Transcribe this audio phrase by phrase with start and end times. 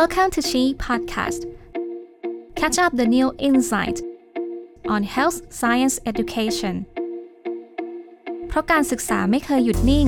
[0.00, 1.40] Welcome to Chi Podcast.
[2.54, 4.02] Catch up the new insight
[4.94, 6.74] on health science education.
[8.48, 10.06] เพราะการศึกษาไม่เคยหยุดนิ่ง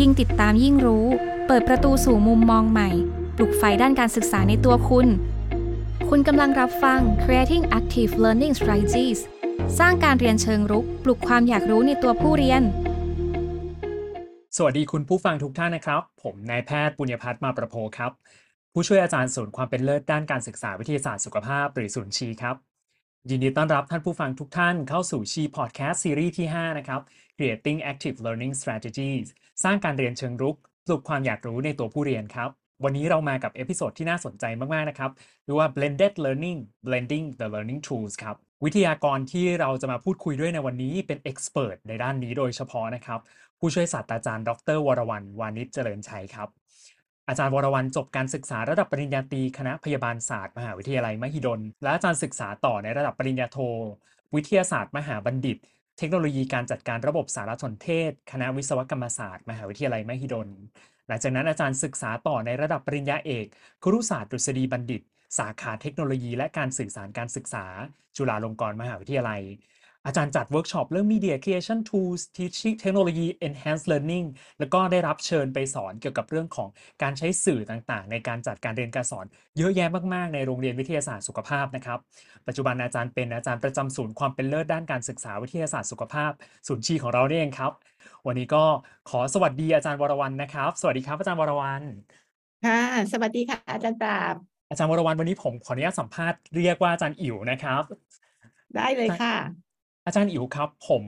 [0.00, 1.06] ยิ่งติดตามยิ่งรู้
[1.46, 2.90] เปิดประตูสู่มุมมองใหม่
[3.36, 5.08] ปลุกไฟด้านการศึกษาในตัวคุณ
[6.08, 9.18] คุณกำลังรับฟัง Creating Active Learning Strategies
[9.78, 12.62] สร้างการเรียนเชิงรุก ปลุกความอยากรู้ในตัวผู้เรียน
[14.56, 18.12] สวัสดีคุณผู้ฟังทุกท่านนะครับ ผมนายแพทย์ปุญญพัฒน์มาประโพครับ
[18.80, 22.56] ผู้ช่วยอาจารย์ศูนย์ความเป็นเลิศด้านการศึกษาวิทยาศาสตร์สุขภาพหรือศูนย์ SHEE ครับ
[23.30, 27.00] ยินดีต้อนรับท่านผู้ฟังทุกท่านเข้าสู่ SHEE พอดแคสต์ซีรีส์ที่ 5 นะครับ
[27.36, 29.26] Creating Active Learning Strategies
[29.64, 32.50] สร้างการเรียนเชิงรุกปลุกความอยากรู้ในตัวผู้เรียนครับ
[32.84, 35.10] วันนี้เรามากับ episode ที่น่าสนใจมาก ๆ นะครับ
[35.44, 43.20] หรือว่า blended learning blending the learning tools ครับวิทยากรที่เราจะมาพูดคุยด้วยในวันนี้เป็น expert ในด้านนี้โดยเฉพาะนะครับ
[43.58, 46.50] ผู้ช่วยศาสตราจารย์ ดรวรวรรณวานิชเจริญชัยครับ
[47.28, 53.58] อาจารย์วรวรรณจบการศึกษาระดับปริญญาตรีคณะพยาบาลศาสตร์มหาวิทยาลัยมหิดล และอาจารย์ศึกษาต่อในระดับปริญญาโท
[54.34, 55.56] วิทยาศาสตร์ มหาบัณฑิต
[55.98, 60.48] เทคโนโลยีการจัดการระบบสารสนเทศ คณะวิศวกรรมศาสตร์ มหาวิทยาลัยมหิดล
[61.08, 63.46] หลังจากนั้นอาจารย์ศึกษาต่อในระดับปริญญาเอก
[63.84, 65.02] ครุศาสตร์ดุษฎีบัณฑิต
[65.38, 67.64] สาขาเทคโนโลยีและการสื่อสารการศึกษา
[68.16, 69.42] จุฬาลงกรณ์มหาวิทยาลัย
[70.06, 74.26] อาจารย์จัดเวิร์กช็อปเรื่อง Media Creation Tools Teaching Technology Enhanced Learning
[74.58, 76.68] แล้วก็ได้รับเชิญไปสอนเกี่ยวกับเรื่องของ
[77.02, 79.26] การใช้สื่อต่างๆ ในการจัดการเรียนการสอน
[79.58, 81.98] เยอะแยะมากๆ ในโรงเรียนวิทยาศาสตร์สุขภาพนะครับ
[82.46, 86.32] ปัจจุบันอาจารย์เป็นอาจารย์ประจำศูนย์ความเป็นเลิศด้านการศึกษาวิทยาศาสตร์สุขภาพ
[86.68, 87.72] ศูนย์ SHEE ของเราเนี่ยเองครับ
[88.26, 88.64] วันนี้ก็
[89.10, 91.84] ขอสวัสดีอาจารย์วรวรรณนะครับ สวัสดีครับอาจารย์วรวรรณ
[92.64, 92.80] ค่ะ
[93.12, 94.34] สวัสดีค่ะอาจารย์ปราบ
[94.70, 97.82] อาจารย์วรวรรณวันนี้ผมขออนุญาตสัมภาษณ์เรียกว่าอาจารย์อิ๋วนะครับ
[98.76, 99.34] ได้เลยค่ะ
[100.08, 101.04] อาจารย์อิ๋วครับ ผม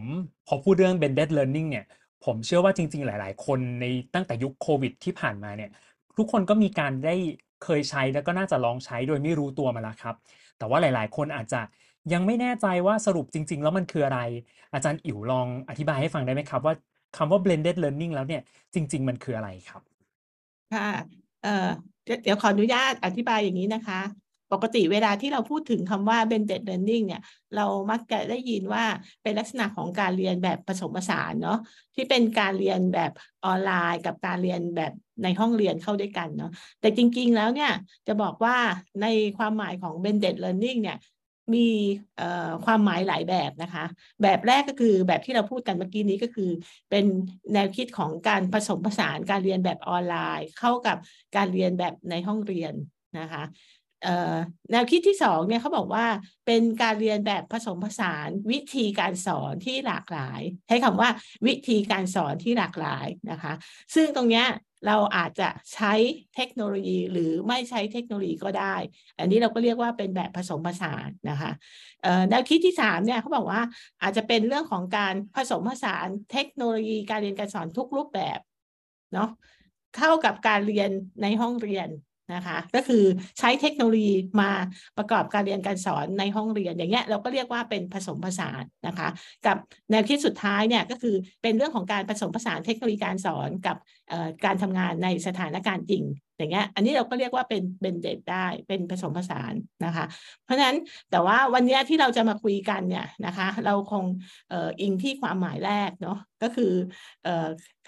[0.47, 1.85] พอพูดเรื่อง blended learning เนี่ย
[2.25, 3.85] ผมเชื่อว่าจริง ๆ หลาย ๆ คนใน
[4.15, 5.71] ตั้งแต่ยุคโควิดที่ผ่านมาเนี่ย
[6.17, 7.15] ทุกคนก็มีการได้
[7.65, 10.15] เคยใช้แล้วก็น่าจะลองใช้โดยไม่รู้ตัวมาแล้วครับ
[10.59, 11.61] แต่ว่าหลาย ๆ คนอาจจะ
[12.13, 14.21] ยังไม่แน่ใจว่าสรุปจริง ๆ แล้วมันคืออะไร
[14.75, 16.75] อาจารย์อิ๋วลองอธิบายให้ฟังได้ไหมครับว่า
[17.17, 18.43] คำว่า blended learning แล้วเนี่ย
[18.75, 19.83] จริง ๆ มันคืออะไรครับ
[20.73, 20.89] ค่ะ
[21.43, 21.69] เอ่อ
[22.05, 24.01] เดี๋ยวเดี๋ยวขออนุญาตอธิบายอย่างนี้นะคะ
[24.53, 27.23] ปกติเวลาที่เราพูดถึงคำว่า blended learning เนี่ย
[27.57, 28.85] เรามักจะได้ยินว่า
[29.23, 31.59] เป็นลักษณะของการเรียนแบบผสมผสานเนาะ
[31.95, 33.13] ที่เป็นการเรียนแบบ
[33.45, 36.51] ออนไลน์ กับการเรียนแบบในห้องเรียนเข้าด้วยกันเนาะ
[36.81, 37.73] แต่จริงๆแล้วเนี่ย
[38.07, 38.57] จะบอกว่า
[39.03, 39.07] ใน
[39.39, 40.99] ความหมายของ blended learning เนี่ย
[41.55, 41.69] มี
[42.65, 43.85] ความหมายหลายแบบนะคะ
[44.23, 46.51] แบบแรกก็คือแบบที่เราพูดกันเมื่อกี้นี้ก็คือ
[46.91, 47.05] เป็น
[47.53, 50.97] แนวคิดของการผสมผสานการเรียนแบบออนไลน์ เข้ากับ
[51.37, 52.75] การเรียนแบบในห้องเรียน
[53.19, 53.43] นะคะ
[54.71, 56.07] แนวคิดที่สองเนี่ยเขาบอกว่า
[56.47, 61.11] เป็นการเรียนแบบผสมผสานวิธีการสอนที่หลากหลาย ใช้คำว่า
[61.47, 63.53] วิธีการสอนที่หลากหลายนะคะ
[63.95, 64.47] ซึ่งตรงเนี้ย
[64.87, 65.93] เราอาจจะใช้
[66.35, 68.77] เทคโนโลยีหรือไม่ใช้เทคโนโลยีก็ได้
[69.19, 71.51] อันนี้เราก็เรียกว่าเป็นแบบผสมผสานนะคะ
[72.29, 73.61] แนวคิดที่สามเนี่ยเขาบอกว่า
[74.03, 78.39] อาจจะเป็นเรื่องของการผสมผสานเทคโนโลยีการเรียนการสอนทุกรูปแบบ
[79.15, 79.31] เนาะ
[79.97, 80.91] เข้ากับการเรียน
[81.23, 81.89] ในห้องเรียน
[82.35, 83.05] นะคะก็คือ
[83.39, 84.51] ใช้เทคโนโลยีมา
[84.99, 89.09] ประกอบการเรียนการสอนในห้องเรียนอย่างเงี้ยเราก็เรียกว่าเป็นผสมผสานนะคะ
[89.47, 89.57] กับ
[89.91, 93.77] แนวคิดสุดท้ายเนี่ยก็คือเป็นเรื่องของการผสมผสานเทคโนโลยีการสอนกับ
[94.45, 96.05] การทำงานในสถานการณ์จริง
[96.41, 99.53] อย่างเงี้ยอันนี้เราก็เรียกว่าเป็นเป็นเด็ดได้เป็นผสมผสาน
[99.85, 100.05] นะคะ
[100.45, 100.79] เพราะฉะนั้น
[101.11, 104.05] แต่ว่าวันนี้ที่เราจะมาคุยกันเนี่ยนะคะ เราคง
[104.53, 106.73] ออิงที่ความหมายแรกเนาะ ก็คือ
[107.27, 107.29] อ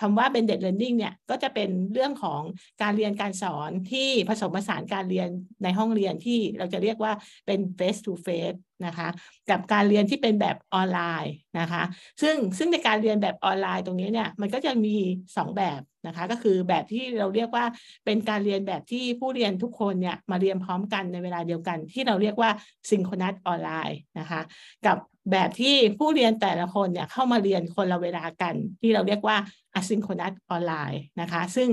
[0.00, 2.40] คำว่า blended learning เนี่ยก็จะเป็นเรื่องของ
[2.82, 5.28] การเรียนการสอนที่ผสมผสานการเรียน
[5.62, 7.12] ในห้องเรียนที่เราจะเรียกว่า
[7.46, 9.08] เป็น face to face นะคะ
[9.50, 11.82] กับการเรียนที่เป็นแบบออนไลน์นะคะ
[12.22, 14.96] ซึ่งซึ่งในการเรียนแบบออนไลน์ตรงนี้เนี่ยมันก็จะมี
[15.36, 17.64] 2 แบบนะคะก็คือแบบที่เราเรียกว่า
[18.04, 22.50] เป็นการเรียนแบบที่ผู้เรียนทุกคนเนี่ยมาเรียนพร้อมกันในเวลาเดียวกัน ที่เราเรียกว่า
[22.90, 24.40] ซิงโครนัสออนไลน์นะคะ
[24.86, 24.98] กับ
[25.30, 29.36] แบบที่ผู้เรียนแต่ละคนเนี่ยเข้ามาเรียนคนละเวลากัน ที่เราเรียกว่า
[29.78, 31.68] asynchronous ออนไลน์นะคะ ซึ่ง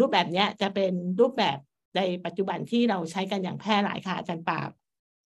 [0.00, 1.58] รูปแบบนี้จะเป็นรูปแบบ
[1.96, 4.70] ในปัจจุบันที่เราใช้กันอย่างแพร่หลายค่ะอาจารย์ปราบ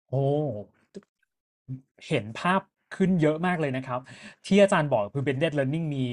[0.09, 0.23] โอ้
[2.07, 2.61] เห็นภาพ
[2.95, 3.99] ขึ้นเยอะมากเลยนะครับ
[4.45, 6.05] ที่อาจารย์บอกคือ blended learning มี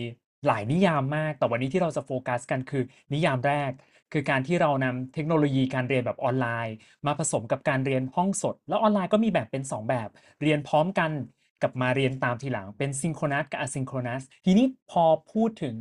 [0.46, 2.82] หลายนิยามมาก แต่วันนี้ที่เราจะโฟกัสกันคือ
[3.14, 3.70] นิยามแรก
[4.12, 6.74] คือการที่เรานำเทคโนโลยีการเรียนแบบออนไลน์
[7.06, 10.08] มาผสมกับการเรียนห้องสด แล้วออนไลน์ก็มีแบบเป็น 2 แบบ
[10.42, 11.10] เรียนพร้อมกัน
[11.62, 15.76] กับมาเรียนตามทีหลังเป็นซิงโครนัสกับอะซิงโครนัสทีนี้พอพูดถึง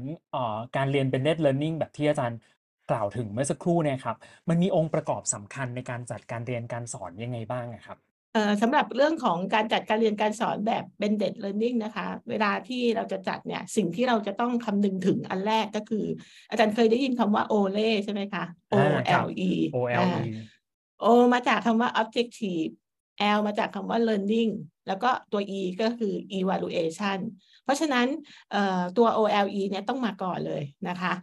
[0.76, 2.40] การเรียน blended learning แบบที่อาจารย์
[2.92, 4.18] กล่าวถึงเมื่อสักครู่เนี่ยครับ
[4.50, 7.98] มันมีองค์ประกอบสำคัญในการจัดการเรียนการสอนยังไงบ้างครับ
[8.62, 16.06] สำหรับเรื่องของการจัดการเรียนการสอนแบบ blended learning นะคะ เวลาที่เราจะจัดเนี่ยสิ่งที่เราจะต้องคำนึงถึงอันแรกก็คือ
[16.50, 18.44] อาจารย์เคยได้ยินคำว่า OLE ใช่ไหมคะ
[18.74, 20.12] OLE OLE
[21.04, 22.72] O มาจากคำว่า objective
[23.38, 24.52] L มาจากคำว่า learning
[24.88, 27.20] แล้วก็ตัว E ก็คือ evaluation
[27.64, 28.08] เพราะฉะนั้น
[28.98, 31.14] ตัว OLE เนี่ยต้องมาก่อนเลยนะคะ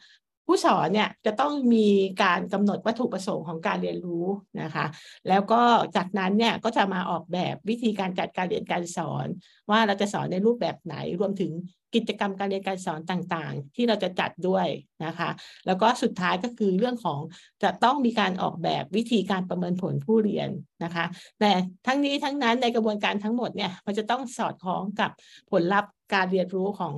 [0.46, 1.86] ผู้สอนเนี่ยจะต้องมี
[2.22, 4.26] การกำหนดวัตถุประสงค์ของการเรียนรู้
[4.62, 4.86] นะคะ
[5.28, 5.62] แล้วก็
[5.96, 9.26] จากนั้นเนี่ยก็จะมาออกแบบวิธีการจัดการเรียนการสอน
[9.70, 11.52] ว่าเราจะสอนในรูปแบบไหนรวมถึง
[11.94, 14.66] กิจกรรมการเรียนการสอนต่างๆ ที่เราจะจัดด้วย
[15.04, 15.30] นะคะ
[15.66, 17.20] แล้วก็สุดท้ายก็คือเรื่องของ
[17.62, 20.48] จะต้องมีการออกแบบวิธีการประเมินผลผู้เรียน
[20.84, 21.04] นะคะ
[21.40, 21.50] แต่
[21.86, 25.10] ทั้งนี้ทั้งนั้นในกระบวนการทั้งหมดเนี่ยมันจะต้องสอดคล้องกับ
[25.50, 26.94] ผลลัพธ์ การเรียนรู้ของ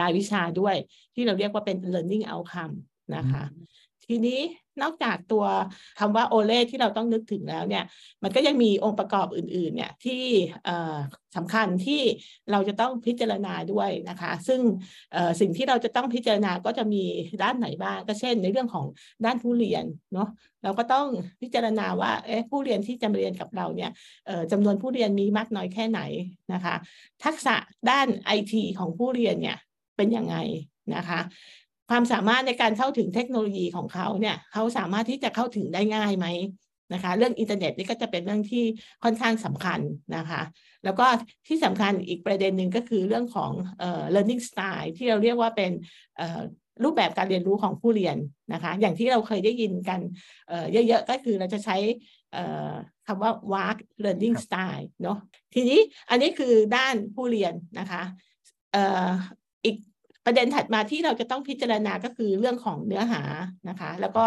[0.00, 0.76] รายวิชาด้วย
[1.14, 2.74] ที่เราเรียกว่าเป็น learning outcome
[3.16, 3.44] นะคะ
[4.12, 4.40] ทีนี้
[4.82, 5.44] นอกจากตัว
[6.00, 7.84] คำว่าโอเล่ที่เราต้องนึกถึงแล้วเนี่ย
[8.22, 10.22] มันก็ยังมีองค์ประกอบอื่นๆ เนี่ยที่
[11.36, 12.00] สำคัญที่
[12.52, 14.60] เราจะต้องพิจารณาด้วยนะคะ ซึ่ง
[15.40, 17.02] สิ่งที่เราจะต้องพิจารณาก็จะมี
[17.42, 18.86] ด้านไหนบ้างก็เช่น ในเรื่องของ
[19.24, 20.28] ด้านผู้เรียนเนาะ
[20.64, 21.06] เราก็ต้อง
[21.40, 23.90] พิจารณาว่าเอ๊ะผู้เรียนที่จะมาเรียนกับเราเนี่ย
[24.52, 26.00] จำนวนผู้เรียนมีมากน้อยแค่ไหน
[26.52, 26.74] นะคะ
[27.24, 27.56] ทักษะ
[27.90, 29.58] ด้านไอทีของผู้เรียนเนี่ย
[29.96, 30.36] เป็นยังไง
[30.96, 31.20] นะคะ
[31.92, 36.26] ความสามารถในการเข้าถึงเทคโนโลยีของเขาเนี่ยเขาสามารถที่จะเข้าถึงได้ง่ายไหม
[36.92, 38.64] นะคะ เรื่องอินเทอร์เน็ตนี่ก็จะเป็นเรื่องที่
[39.04, 39.80] ค่อนข้างสำคัญ
[40.16, 40.42] นะคะ
[40.84, 41.06] แล้วก็
[41.48, 45.70] ที่สำคัญอีกประเด็นหนึ่งก็คือเรื่องของเอ่อ learning style ที่เราเรียกว่าเป็น
[46.16, 46.40] เอ่อ
[46.84, 48.16] รูปแบบการเรียนรู้ของผู้เรียน
[48.52, 50.00] นะคะ อย่างที่เราเคยได้ยินกัน
[50.72, 51.76] เยอะๆ ก็คือเราจะใช้
[53.06, 55.18] คำว่า work learning style เนาะ
[55.54, 55.80] ทีนี้
[56.10, 58.02] อันนี้คือด้านผู้เรียนนะคะ
[58.72, 59.08] เอ่อ
[59.64, 59.76] อีก
[60.26, 63.22] ประเด็นถัดมาที่เราจะต้องพิจารณาก็คือเรื่องของเนื้อหา
[63.68, 64.24] นะคะ แล้วก็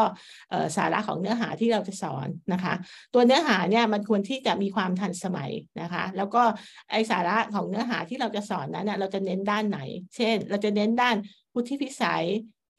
[0.78, 2.74] สาระของเนื้อหาที่เราจะสอนนะคะ
[3.14, 5.52] ตัวเนื้อหาเนี่ยมันควรที่จะมีความทันสมัย
[5.82, 6.44] นะคะ แล้วก็
[6.92, 9.80] ไอสาระของเนื้อหาที่เราจะสอนนั้นเราจะเน้นด้านไหน
[10.16, 11.16] เช่น เราจะเน้นด้าน
[11.54, 12.26] พุทธิพิสัย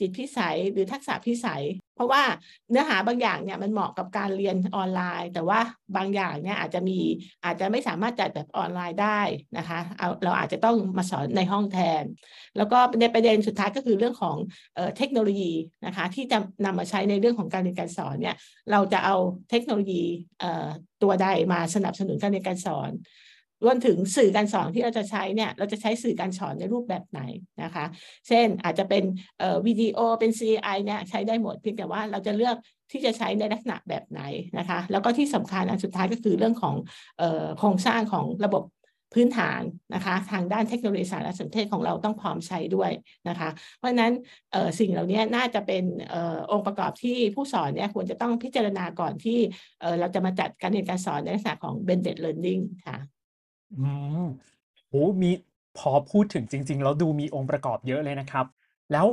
[0.00, 1.62] จิตพิสัยหรือทักษะพิสัย
[1.94, 2.22] เพราะว่า
[2.70, 5.60] เนื้อหาบางอย่างเนี่ยมันเหมาะกับการเรียนออนไลน์ แต่ว่า
[5.96, 6.98] บางอย่างเนี่ยอาจจะมี
[7.44, 9.20] อาจจะไม่สามารถจัดแบบออนไลน์ได้
[9.58, 12.04] นะคะเอาเราอาจจะต้องมาสอนในห้องแทน
[12.56, 14.36] แล้วก็ในประเด็นสุดท้ายก็คือเรื่องของ
[14.96, 15.52] เทคโนโลยี
[15.86, 18.36] นะคะที่จะนำมาใช้ในเรื่องของการเรียนการสอนเนี่ย
[18.72, 19.16] เราจะเอา
[19.50, 20.02] เทคโนโลยี
[21.02, 22.90] ตัวใดมาสนับสนุนการเรียนการสอน
[23.64, 27.20] รวมถึงสื่อการสอนที่เราจะใช้เนี่ย เราจะใช้สื่อการสอนในรูปแบบไหน
[27.62, 27.84] นะคะ
[28.28, 29.04] เช่นอาจจะเป็น
[29.66, 32.56] วิดีโอเป็น CI เนี่ยใช้ได้หมดเพียงแต่ว่าเราจะเลือก
[32.92, 34.20] ที่จะใช้ในลักษณะแบบไหน
[34.58, 36.74] นะคะ แล้วก็ที่สำคัญอันสุดท้ายก็คือเรื่องของ
[37.58, 38.64] โครงสร้างของระบบ
[39.14, 39.62] พื้นฐาน
[39.94, 42.90] นะคะ ทางด้านเทคโนโลยีสารสนเทศของเราต้องพร้อมใช้ด้วย
[43.28, 44.12] นะคะ เพราะฉะนั้น
[44.78, 45.84] สิ่งเหล่านี้น่าจะเป็น
[46.52, 49.38] องค์ประกอบที่ผู้สอนเนี่ยควรจะต้องพิจารณาก่อนที่
[50.00, 52.98] เราจะมาจัดการเรียนการสอนในลักษณะของ blended learning ค่ะ
[53.70, 53.74] อื
[54.18, 54.22] ม
[54.90, 55.30] โอ้มี
[55.78, 58.46] พอพูดถึงจริง ๆ แล้วดูมีองค์ประกอบเยอะเลยนะครับ
[58.92, 59.06] แล้ว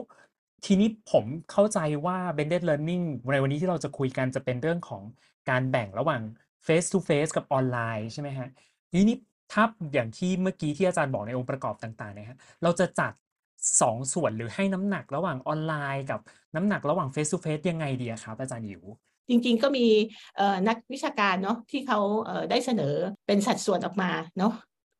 [0.65, 5.03] ทีนี้ผมเข้าใจว่า blended learning ในวันนี้ที่เราจะคุยกันจะเป็นเรื่องของ
[5.49, 6.21] การแบ่งระหว่าง
[6.65, 8.47] face to face กับออนไลน์ ใช่ไหมฮะ
[8.91, 9.17] ทีนี้
[9.51, 9.63] ถ้า
[9.93, 13.13] อย่างที่เมื่อกี้ที่อาจารย์บอกในองค์ประกอบต่างๆนะฮะเราจะจัด
[13.81, 16.19] สองส่วน หรือให้น้ำหนักระหว่างออนไลน์กับ
[16.55, 18.83] น้ำหนักระหว่าง face to face ยังไงดีครับ อาจารย์หยิว
[19.29, 19.85] จริงๆ ก็มี
[20.67, 21.99] นักวิชาการเนาะที่เขา
[22.49, 22.95] ได้เสนอ
[23.27, 24.53] เป็นสัดส่วนออกมาเนาะ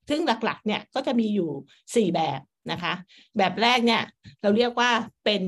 [0.10, 1.50] ซึ่งหลักๆเนี่ยก็จะมีอยู่
[1.96, 2.42] 4 แบบ
[2.72, 2.94] นะคะ
[3.38, 4.02] แบบแรกเนี่ย
[4.42, 4.92] เราเรียกว่า
[5.26, 5.44] เป็น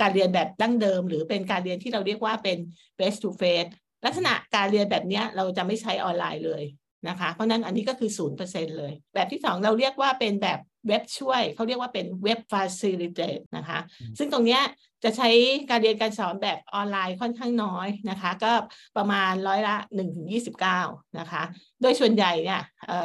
[0.00, 2.58] การเรียนแบบดั้งเดิม หรือเป็นการเรียนที่เราเรียกว่าเป็น
[2.98, 3.70] face to face
[4.06, 6.62] ลักษณะการเรียนแบบนี้เราจะไม่ใช้ออนไลน์เลย
[7.08, 8.10] นะคะ เพราะนั้นอันนี้ก็คือ
[8.44, 13.78] 0%เลย แบบที่ 2 เราเรียกว่าเป็นแบบเว็บช่วย เขาเรียกว่าเป็นเว็บ facilitate นะคะ
[14.18, 14.60] ซึ่งตรงนี้
[15.04, 15.30] จะใช้
[15.70, 18.52] การเรียนการสอนแบบออนไลน์ค่อนข้างน้อยนะคะ ก็
[18.96, 20.26] ประมาณร้อยละ1ถึง
[20.70, 21.42] 29 นะคะ
[21.82, 22.60] โดยส่วนใหญ่เนี่ย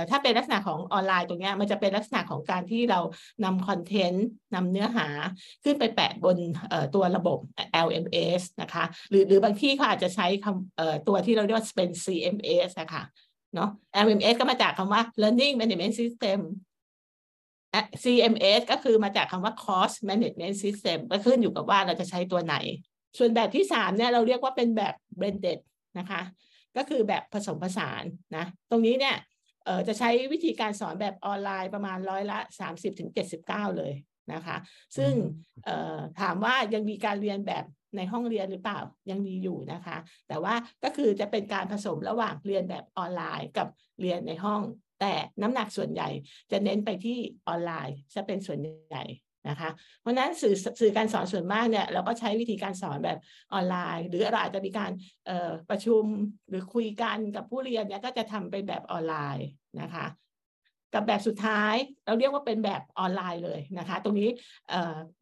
[0.09, 2.99] ถ้าเป็นลักษณะของออนไลน์ตรงนี้มันจะเป็นลักษณะของการที่เรา
[3.43, 5.07] นำคอนเทนต์นำเนื้อหา
[5.63, 6.37] ขึ้นไปแปะบน
[6.95, 7.39] ตัวระบบ
[7.85, 13.03] LMS นะคะ หรือหรือบางที่เขาอาจจะใช้คำตัวที่เราเรียกว่าเป็น CMS นะคะ
[13.55, 13.69] เนาะ
[14.05, 16.39] LMS ก็มาจากคำว่า Learning Management System
[18.03, 22.55] CMS ก็คือมาจากคำว่า Cost Management System ก็ขึ้นอยู่กับว่าเราจะใช้ตัวไหน
[23.17, 25.59] ส่วนแบบที่สามเนี่ยเราเรียกว่าเป็นแบบ blended
[25.99, 26.21] นะคะ
[26.77, 28.03] ก็คือแบบผสมผสาน
[28.35, 29.15] นะ ตรงนี้เนี่ย
[29.65, 32.39] เออจะใช้วิธีการสอนแบบออนไลน์ประมาณร้อยละ
[32.69, 33.93] 30ถึง79 เลย
[34.33, 34.57] นะคะ
[34.97, 35.11] ซึ่ง
[35.65, 38.79] เอ่อถามว่ายังมีการเรียนแบบ ในห้องเรียนหรือเปล่า
[39.09, 43.67] ยังมีอยู่นะคะ แต่ว่าก็คือจะเป็นการผสมระหว่างเรียนแบบออนไลน์กับ
[44.01, 44.61] เรียนในห้อง
[45.01, 46.09] แต่น้ำหนักส่วนใหญ่
[46.51, 47.17] จะเน้นไปที่
[47.47, 49.03] ออนไลน์จะเป็นส่วนใหญ่
[49.49, 49.69] นะคะ
[50.01, 53.19] เพราะนั้นสื่อสื่อการสอนส่วนมากเนี่ยเราก็ใช้วิธีการสอนแบบ
[53.53, 54.91] ออนไลน์ หรือเราอาจจะมีการ
[55.69, 56.03] ประชุม
[56.49, 59.47] หรือคุยกันกับผู้เรียนเนี่ยก็จะทำเป็นแบบออนไลน์
[59.81, 60.05] นะคะ
[60.93, 61.75] กับแบบสุดท้าย
[62.05, 64.29] เราเรียกว่าเป็นแบบออนไลน์เลยนะคะ ตรงนี้
[64.71, 64.73] อ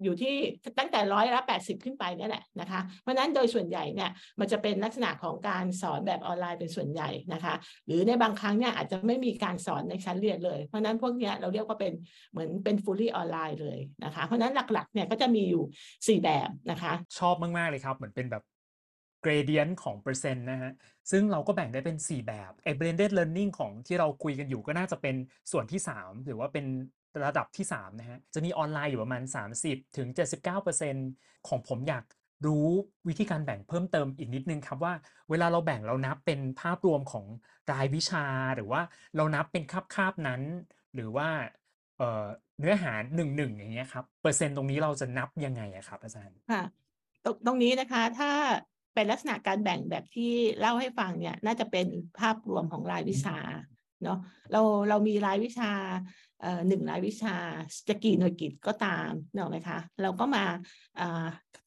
[0.03, 0.33] อยู่ที่
[0.79, 7.53] ตั้งแต่ร้อยละแปดสิบขึ้นไปนี่แหละนะคะเพราะนั้นโดยส่วนใหญ่เนี่ยมันจะเป็นลักษณะของการสอนแบบออนไลน์เป็นส่วนใหญ่นะคะ
[7.85, 11.93] หรือในบางครั้งเนี่ยอาจจะไม่มีการสอนในชั้นเรียนเลย เพราะนั้นพวกนี้เราเรียกว่าเป็น
[12.31, 15.63] เหมือนเป็น fully ออนไลน์เลยนะคะ เพราะฉะนั้นหลักๆเนี่ยก็จะมีอยู่
[16.07, 18.43] 4 แบบนะคะ ชอบมากๆเลยครับเหมือนเป็นแบบ
[19.25, 20.71] gradient ของเปอร์เซ็นต์นะฮะ
[21.11, 25.15] ซึ่งเราก็แบ่งได้เป็น 4 แบบไอ้ blended learning ของที่เราคุยกันอยู่ก็น่าจะเป็น
[25.51, 26.65] ส่วนที่ 3 หรือว่าเป็น
[27.25, 29.23] ระดับที่3นะฮะจะมีออนไลน์อยู่ประมาณ
[29.59, 30.07] 30ถึง
[30.77, 32.05] 79%ของผมอยาก
[32.45, 32.67] รู้
[33.07, 34.93] วิธีการแบ่งเพิ่มเติมอีกนิดนึงครับว่า
[35.29, 37.25] เวลาเราแบ่งเรานับเป็นภาพรวมของ
[37.71, 38.81] รายวิชา หรือว่า
[39.15, 40.41] เรานับเป็นคาบคาบนั้น
[40.93, 41.27] หรือว่า
[41.97, 46.61] เเนื้อหาหนึ่งหนึ่งอย่างเงี้ยครับเปอร์เซ็นต์ตรงนี้เราจะนับยังไงอะครับอาจารย์ค่ะ
[47.45, 48.31] ตรงนี้นะคะถ้า
[48.95, 51.87] เป็นลักษณะการแบ่งแบบที่เล่าให้ฟังเนี่ยน่าจะเป็น
[52.19, 53.37] ภาพรวมของรายวิชา
[54.03, 54.19] เนาะ
[54.51, 55.71] เราเรามีรายวิชา
[56.67, 57.35] หนึ่งรายวิชา
[57.87, 60.43] จะกี่หน่วยกิจก็ตามเนอะไหมคะเราก็มา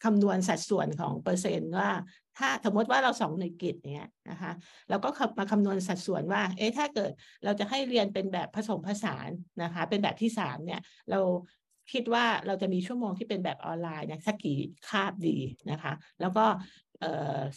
[0.04, 1.90] คำนวณสัดส่วนของเปอร์เซ็นต์ว่า
[2.38, 4.52] ถ้าสมมติว่าเราสองหน่วยกิจเนี้ยนะคะ
[4.90, 5.08] เราก็
[5.38, 7.10] มาคำนวณสัดส่วนว่าเอ๊ะถ้าเกิด
[7.44, 9.30] เราจะให้เรียนเป็นแบบผสมผสาน
[9.62, 10.80] นะคะเป็นแบบที่สามเนี่ย
[11.10, 11.20] เรา
[11.92, 14.58] คิดว่าเราจะมีชั่วโมงที่เป็นแบบออนไลน์เนี่ยสักกี่
[14.88, 15.38] คาบดี
[15.70, 16.44] นะคะ แล้วก็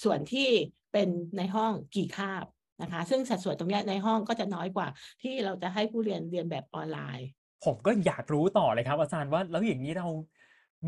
[0.04, 0.50] ส่วนที่
[0.94, 2.46] เป็นในห้องกี่คาบ
[2.82, 4.88] นะคะ ซึ่งสัดส่วนตรงนี้ในห้องก็จะน้อยกว่า
[5.22, 7.28] ที่เราจะให้ผู้เรียนเรียนแบบออนไลน์
[7.66, 10.08] ผมก็อยากรู้ต่อเลยครับ อาจารย์ว่าแล้วอย่างนี้เรา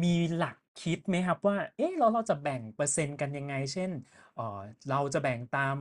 [0.03, 3.91] มีหลักคิดไหมครับว่า เอ๊ะเราเราจะแบ่งเปอร์เซ็นต์กันยังไง เช่น
[4.36, 5.75] เออเราจะแบ่งตาม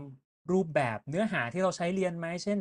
[0.52, 2.58] รูปแบบเนื้อหาที่เราใช้เรียนไหมเช่น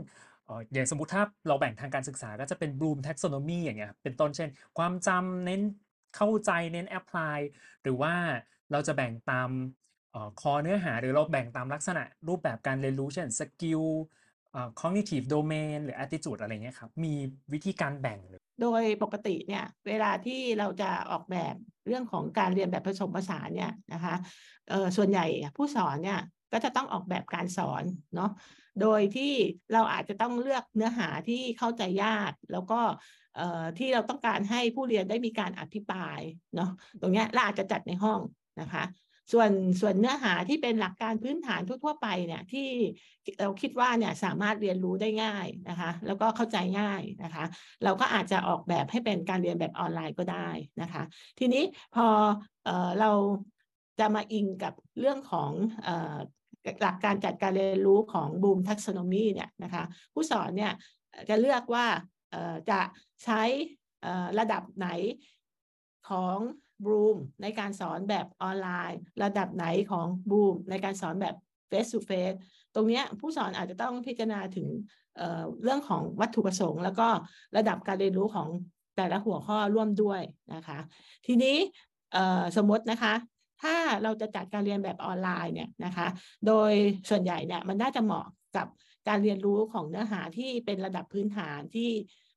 [0.74, 5.62] อย่างสมมติถ้าเราแบ่งทางการศึกษาก็จะเป็น Bloom taxonomy อย่างเงี้ยเป็นต้นเช่น ความจำเน้น
[6.16, 7.38] เข้าใจเน้น apply
[7.84, 8.14] หรือว่า
[8.72, 9.50] เราจะแบ่งตาม
[10.42, 13.86] คอเนื้อหาหรือเราแบ่งตามลักษณะรูปแบบการเรียนรู้เช่น skill
[14.80, 17.14] cognitive domain หรือ attitude อะไรเงี้ยครับ มี
[17.54, 21.56] วิธีการแบ่งหรือ โดยปกติเนี่ยเวลาที่เราจะออกแบบ
[21.88, 24.16] เรื่องของการเรียนแบบผสมผสานเนี่ยนะคะ
[24.98, 25.26] ส่วนใหญ่
[25.58, 26.20] ผู้สอนเนี่ย
[26.54, 27.84] ก็จะต้องออกแบบการสอน
[28.16, 28.32] เนาะ
[28.82, 29.34] โดยที่
[29.74, 32.80] เราอาจจะต้องเลือกเนื้อหาที่เข้าใจยาก แล้วก็
[33.78, 36.20] ที่เราต้องการให้ผู้เรียนได้มีการอธิบาย
[36.56, 36.70] เนาะ
[37.02, 38.20] ตรงนี้เราอาจจะจัดในห้อง
[38.62, 38.84] นะคะ
[39.32, 42.68] ส่วนส่วนเนื้อหาที่เป็นหลักการพื้นฐานทั่วๆไปเนี่ยที่
[43.42, 47.46] เราคิดว่าเนี่ยสามารถเรียนรู้ได้ง่ายนะคะ แล้วก็เข้าใจง่ายนะคะ
[47.84, 50.50] เราก็อาจจะออกแบบให้เป็นการเรียนแบบออนไลน์ก็ได้
[50.82, 51.04] นะคะ
[51.40, 51.64] ทีนี้
[51.96, 52.08] พอ
[52.66, 53.12] เออเรา
[54.00, 55.52] จะมาอิงกับเรื่องของ
[55.88, 56.18] ออ
[56.82, 59.84] หลักการจัดการเรียนรู้ของบูมทักษโนมีเนี่ยนะคะ
[60.14, 60.74] ผู้สอนเนี่ย
[61.30, 61.86] จะเลือกว่า
[62.70, 62.82] จะ
[63.24, 63.42] ใช้
[64.40, 64.90] ระดับไหน
[66.10, 66.38] ของ
[66.86, 71.36] บูมในการสอนแบบออนไลน์ ระดับไหนของบูมในการสอนแบบ
[71.70, 72.38] face to face
[72.76, 74.68] ตรงนี้ผู้สอนอาจจะต้องพิจารณาถึง
[75.18, 77.08] เเรื่องของวัตถุประสงค์ แล้วก็
[77.58, 78.50] ระดับการเรียนรู้ของ
[78.98, 80.22] แต่ละหัวข้อร่วมด้วย
[80.54, 80.80] นะคะ
[81.26, 81.58] ทีนี้
[82.58, 83.14] สมมตินะคะ
[83.64, 86.08] ถ้าเราจะจัดการเรียนแบบออนไลน์เนี่ยนะคะ
[86.48, 86.72] โดย
[87.10, 88.26] ส่วนใหญ่เนี่ยมันน่าจะเหมาะ
[88.58, 88.68] กับ
[89.08, 91.90] การเรียนรู้ของเนื้อหาที่เป็นระดับพื้นฐานที่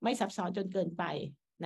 [0.02, 1.04] ไม่ซับซ้อนจนเกินไป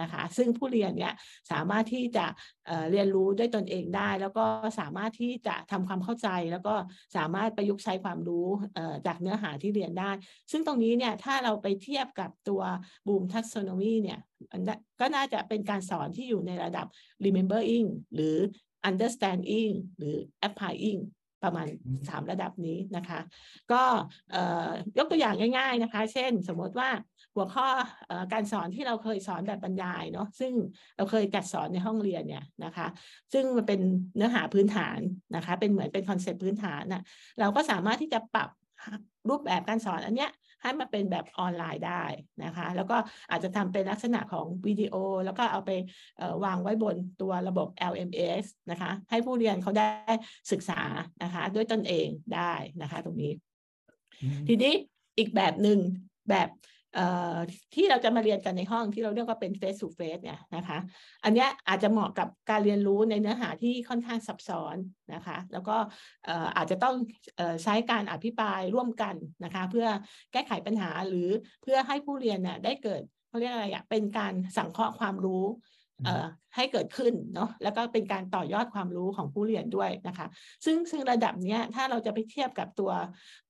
[0.00, 1.12] นะคะ ซึ่งผู้เรียนเนี่ย
[1.52, 2.26] สามารถที่จะ
[2.66, 4.44] เเรียนรู้ด้วยตนเองได้ แล้วก็
[4.80, 6.74] สามารถที่จะทำความเข้าใจ แล้วก็
[7.16, 8.46] สามารถประยุกต์ใช้ความรู้
[9.06, 10.10] จากเนื้อหาที่เรียนได้
[10.50, 12.62] ซึ่งตรงนี้เนี่ยถ้าเราไปเทียบกับตัว
[13.06, 14.20] บูมทัก o โนมีเนี่ย
[15.00, 16.86] ก็น่าจะเป็นการสอนที่อยู่ในระดับ
[17.24, 18.36] remembering หรือ
[18.90, 20.16] understanding หรือ
[20.46, 21.00] applying
[21.44, 21.66] ประมาณ
[22.08, 23.20] 3 ระดับนี้นะคะ
[23.72, 23.82] ก็
[24.98, 26.90] ยกตัวอย่างง่าย ๆนะคะ เช่น สมมติว่า
[27.38, 27.68] หัวข้อ
[28.10, 30.52] อการสอนที่เราเคยสอนแบบบรรยายเนาะซึ่ง
[30.96, 32.86] เราเคยจัดสอนในห้องเรียนเนี่ยนะคะ
[33.32, 33.80] ซึ่งมันเป็น
[34.16, 34.98] เนื้อหาพื้นฐาน
[35.36, 37.02] นะคะ เป็นเหมือนเป็นคอนเซ็ปต์พื้นฐานนะ
[37.40, 38.50] เราก็สามารถที่จะปรับ
[39.28, 40.30] รูปแบบการสอนอันเนี้ย
[40.62, 42.04] ให้มาเป็นแบบออนไลน์ได้
[42.44, 42.96] นะคะ แล้วก็
[43.30, 45.70] อาจจะทำเป็นลักษณะของวิดีโอ แล้วก็เอาไป
[46.44, 49.88] วางไว้บนตัวระบบ LMS นะคะ ให้ผู้เรียนเขาได้
[50.52, 50.80] ศึกษา
[51.22, 52.52] นะคะ ด้วยตนเองได้
[52.82, 53.32] นะคะ ตรงนี้
[54.48, 54.72] ทีนี้
[55.18, 55.78] อีกแบบหนึ่ง
[56.30, 56.48] แบบ
[57.74, 60.78] ที่เราจะมาเรียนกันในห้องที่เราเรียกว่าเป็น face to face เนี่ยนะคะ
[61.24, 64.76] อันนี้อาจจะเหมาะกับการเรียนรู้ในเนื้อหาที่ค่อนข้างซับซ้อน
[65.14, 65.76] นะคะ แล้วก็
[66.56, 66.94] อาจจะต้อง
[67.62, 69.14] ใช้การอภิปรายร่วมกัน
[69.44, 69.86] นะคะ เพื่อ
[70.32, 71.28] แก้ไขปัญหาหรือ
[71.62, 75.44] เพื่อให้ผู้เรียนเนี่ยได้เกิดเขาเรียกอะไรอะเป็นการสังเคราะห์ความรู้
[76.56, 80.26] ให้เกิดขึ้นเนาะแล้วก็เป็นการต่อยอดความรู้ของผู้เรียนด้วยนะคะ
[80.64, 82.92] ซึ่งซึ่งระดับเนี้ยถ้าเราจะไปเทียบกับตัว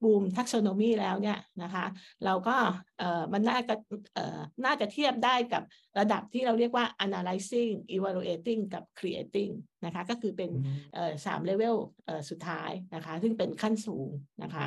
[0.03, 1.85] บูมทัก o โนมีแล้วเนี่ยนะคะ
[2.25, 2.57] เราก็
[2.99, 3.75] เอ่อมันน่าจะ
[4.15, 5.63] เอ่อน่าจะเทียบได้กับ
[5.99, 9.53] ระดับที่เราเรียกว่า analyzing evaluating กับ creating
[9.85, 10.51] นะคะก็คือเป็น
[10.95, 11.77] เอ่อสามเลเวล
[12.07, 14.09] เอ่อสุดท้ายนะคะ ซึ่งเป็นขั้นสูง
[14.43, 14.67] นะคะ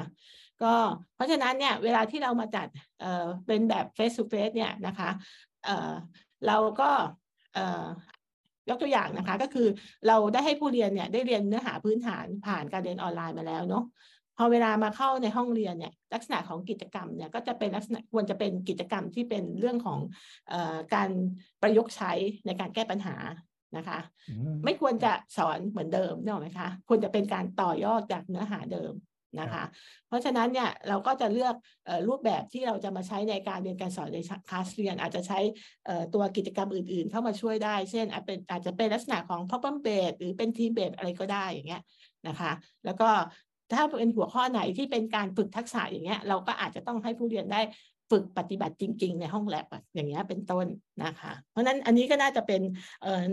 [0.64, 0.74] ก็
[1.16, 2.68] เพราะฉะนั้นเนี่ยเวลาที่เรามาจัด
[3.02, 5.10] เอ่อเป็นแบบ face to face เนี่ยนะคะ
[5.66, 5.94] เอ่อ
[6.48, 6.92] เราก็
[8.70, 9.68] ยกตัวอย่างนะคะ ก็คือ
[10.08, 13.84] เราได้ให้ผู้เรียนเนี่ยได้เรียนเนื้อหาพื้นฐานผ่านการเรียนออนไลน์มาแล้วเนาะ
[14.38, 20.00] พอเวลามาเข้าในห้องเรียนเนี่ยลักษณะของกิจกรรมเนี่ยก็จะเป็นลักษณะควรจะเป็นกิจกรรมที่เป็นเรื่องของ
[20.52, 20.54] อ
[20.94, 21.10] การ
[21.62, 22.12] ประยุกต์ใช้
[22.46, 23.16] ในการแก้ปัญหา
[23.78, 24.00] นะคะ
[24.66, 28.94] ไม่ควรจะสอนเหมือนเดิมเนอะไหมคะควรจะเป็นการต่อยอดจากเนื้อหาเดิม
[29.40, 29.64] นะคะ
[30.08, 31.56] เพราะฉะนั้นเนี่ยเราก็จะเลือก
[32.08, 34.18] รูปแบบที่เราจะมาใช้ในการเรียนการสอนใน
[34.50, 35.40] คลาสเรียน อาจจะใช้
[36.14, 41.82] ตัวกิจกรรมอื่น ๆ เข้ามาช่วยได้ เช่นอาจเป็นอาจจะเป็นลักษณะของ problem based หรือเป็น team based อะไรก็ได้อย่างเงี้ย
[42.28, 42.52] นะคะ
[42.86, 43.10] แล้วก็
[43.74, 47.62] ถ้าเป็นหัวข้อไหนที่เป็นการฝึกทักษะอย่างเงี้ยเราก็อาจจะต้องให้ผู้เรียนได้
[48.12, 50.66] ฝึกปฏิบัติจริง ๆ ในห้องแลบอย่างเงี้ยเป็นต้น
[51.04, 52.62] นะคะ เพราะนั้นอันนี้ก็น่าจะเป็น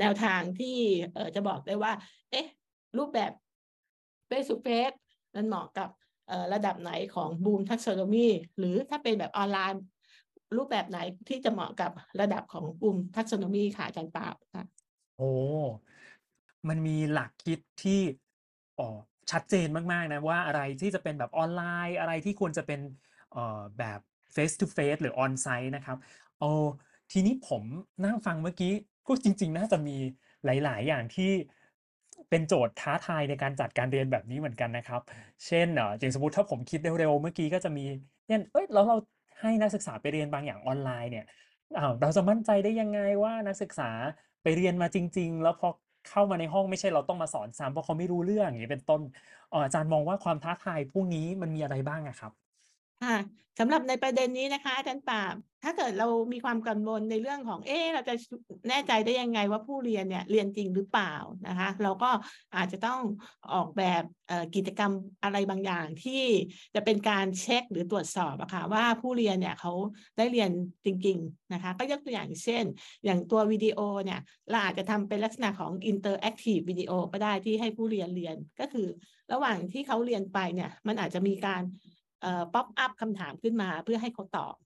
[0.00, 0.76] แนวทางที่
[1.35, 1.93] จะบอกได้ว่า
[2.31, 2.47] เอ๊ะ
[2.99, 3.33] รูปแบบ
[4.28, 4.97] face to face
[5.35, 5.89] นั้นเหมาะกับ
[6.53, 8.27] ระดับไหนของบูมทักษ o n มี
[8.59, 9.83] หรือถ้าเป็นแบบออนไลน์
[10.57, 14.65] รูปแบบไหนที่จะเหมาะกับระดับของบูมทักษ o n มีค่ะอาจารย์ปาบค่ะ
[15.17, 15.31] โอ้
[16.69, 18.01] มันมีหลักคิดที่
[18.79, 18.89] อ๋อ
[19.31, 22.81] ชัดเจนมากๆนะว่าอะไรที่จะเป็นแบบออนไลน์ อะไรที่ควรจะเป็น
[23.31, 24.01] เอ่อแบบ
[24.35, 25.97] face to face หรือ on site นะครับ
[26.39, 26.45] โอ้
[27.13, 27.65] ทีนี้ผม
[28.05, 28.73] นั่งฟังเมื่อกี้
[29.07, 29.97] ก็จริง ๆ น่าจะมี
[30.45, 31.31] หลาย ๆ อย่างที่
[32.31, 35.01] เป็นโจทย์ท้าทายในการจัดการเรียนแบบนี้เหมือนกันนะครับ
[35.47, 37.83] เช่นเอ่ออย่างสมมติถ้าผมคิดเร็วๆเมื่อกี้ก็จะมี
[38.27, 38.97] เนี่ยเอ้ยแล้วเรา
[39.41, 41.25] ให้นักศึกษาไปเรียนบางอย่างออนไลน์เนี่ย
[41.77, 43.85] อ้าวเราจะมั่นใจได้ยังไงว่านักศึกษา
[44.43, 45.69] ไปเรียนมาจริง ๆ แล้วพอ
[46.05, 49.01] เข้ามาในห้องไม่ใช่เราต้องมาสอนซ้ำเพราะเขาไม่รู้เรื่องอย่างนี้เป็นต้น
[49.65, 52.33] อาจารย์มองว่าความท้าทายพวกนี้มันมีอะไรบ้างอะครับ
[53.02, 53.17] ค่ะ
[53.59, 58.14] สำหรับในประเด็นนี้นะคะอาจารย์ปราบ ถ้าเกิดเรามีความกังวลในเรื่องของ เอ๊เราจะ
[58.69, 61.14] แน่ใจได้ยังไงว่าผู้เรียนเนี่ยเรียนจริงหรือเปล่า
[61.49, 62.11] นะคะ เราก็
[62.57, 63.00] อาจจะต้อง
[63.52, 64.02] ออกแบบ
[64.55, 66.23] กิจกรรมอะไรบางอย่างที่
[66.75, 69.73] จะเป็นการเช็คหรือตรวจสอบอะคะ่ะว่าผู้เรียนเนี่ยเขา
[70.17, 70.50] ได้เรียน
[70.85, 72.64] จริง ๆ นะคะ ก็ยกตัวอย่างเช่น
[73.05, 78.87] อย่างตัววิดีโอเนี่ยเราอาจจะทำเป็นลักษณะของ interactive วิดีโอก็ได้ที่ให้ผู้เรียนเรียนก็คือ
[79.33, 81.62] ระหว่างที่เขาเรียนไปเนี่ยมันอาจจะมีการ
[82.55, 84.57] pop-up คำถามขึ้นมาเพื่อให้เขาตอบ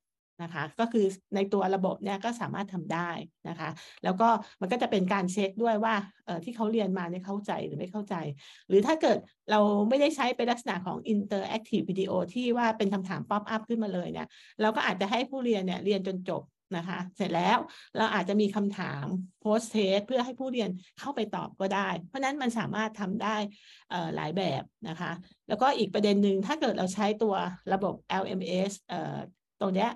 [0.43, 3.11] นะคะ ก็คือในตัวระบบเนี่ยก็สามารถทำได้
[3.49, 3.71] นะคะ
[4.05, 4.29] แล้วก็
[4.61, 5.95] มันก็จะเป็นการเช็คด้วยว่า
[6.45, 8.15] ที่เขาเรียนมาเนี่ยเข้าใจหรือไม่เข้าใจ
[8.69, 9.19] หรือถ้าเกิด
[9.51, 14.29] เราไม่ได้ใช้เป็นลักษณะของ interactive video ที่ว่าเป็นคำถาม pop-up ขึ้นมาเลยเนี่ย
[14.61, 16.43] เราก็อาจจะให้ผู้เรียนเนี่ยเรียนจนจบ
[16.77, 17.59] นะคะ เสร็จแล้ว
[17.97, 19.05] เราอาจจะมีคำถาม
[19.41, 23.37] post-test เพื่อให้ผู้เรียนเข้าไปตอบก็ได้ เพราะนั้นมันสามารถทำได้
[24.17, 25.13] หลายแบบนะคะ
[25.49, 27.35] แล้วก็อีกประเด็นหนึ่งถ้าเกิดเราใช้ตัว
[27.73, 28.73] ระบบ LMS
[29.61, 29.89] ตรงนี้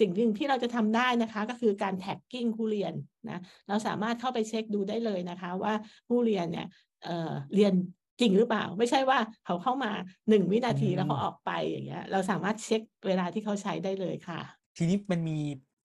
[0.00, 2.92] สิ่งหนึ่งที่เราจะทำได้นะคะก็คือการ tracking ผู้เรียน
[3.28, 5.74] นะเราสามารถเข้าไปเช็คดูได้เลยนะคะว่า
[6.08, 6.66] ผู้เรียนเนี่ย
[7.04, 7.72] เรียน
[8.20, 9.92] จริงหรือเปล่า ไม่ใช่ว่าเขาเข้ามา
[10.28, 14.40] หนึ่งวินาทีแล้วเขาออกไปอย่างเงี้ยเราสามารถเช็คเวลาที่เขาใช้ได้เลยค่ะ
[14.76, 15.38] ทีนี้มันมี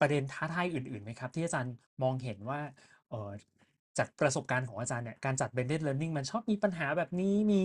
[0.04, 2.60] ประเด็นท้าทายอื่นๆไหมครับ ที่อาจารย์มองเห็นว่า
[3.10, 3.30] เออ
[3.98, 7.62] จากประสบการณ์ของอาจารย์เนี่ยการจัด blended learning มันชอบมีปัญหาแบบนี้มี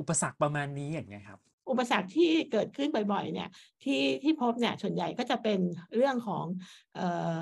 [0.00, 3.48] อุปสรรคประมาณนี้อย่างเงี้ยครับ อุปสรรคที่เกิดขึ้นบ่อยๆเนี่ย
[3.82, 5.60] ที่ที่พบเนี่ยส่วนใหญ่ก็จะเป็น
[5.96, 6.44] เรื่องของ
[6.98, 7.00] อ
[7.34, 7.36] อ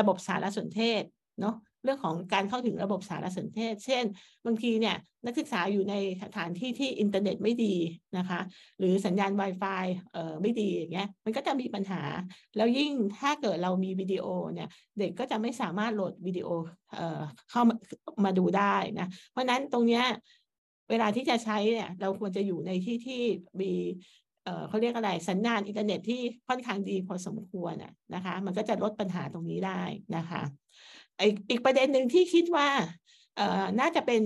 [0.00, 1.02] ระบบสารสนเทศ
[1.40, 1.54] เนาะ
[1.86, 4.04] เรื่องของการเข้าถึงระบบสารสนเทศ เช่น
[4.46, 4.96] บางทีเนี่ย
[5.26, 7.74] นักศึกษาอยู่ในสถานที่ที่อินเทอร์เน็ตไม่ดี
[8.18, 8.40] นะคะ
[8.78, 12.02] หรือสัญญาณ Wi-Fi เอ่อไม่ดีอย่างเงี้ยมันก็จะมีปัญหา
[12.56, 14.68] แล้วยิ่งถ้าเกิดเรามีวิดีโอเนี่ย
[14.98, 16.48] เด็กก็จะไม่สามารถโหลดวิดีโอ
[16.96, 17.20] เอ่อ
[17.50, 17.76] เข้ามา
[18.24, 20.04] มาดูได้นะเพราะนั้นตรงเนี้ย
[20.90, 23.22] เวลาที่จะใช้เนี่ยเราควรจะอยู่ในที่ที่
[23.60, 23.72] มี
[24.68, 27.74] เขาเรียกอะไรสัญญาณอินเทอร์เน็ตที่ค่อนข้างดีพอสมควร
[28.14, 29.82] นะคะ มันก็จะลดปัญหาตรงนี้ได้
[30.16, 30.42] นะคะ
[31.50, 32.68] อีกประเด็นหนึ่งที่คิดว่า
[33.80, 34.22] น่าจะเป็น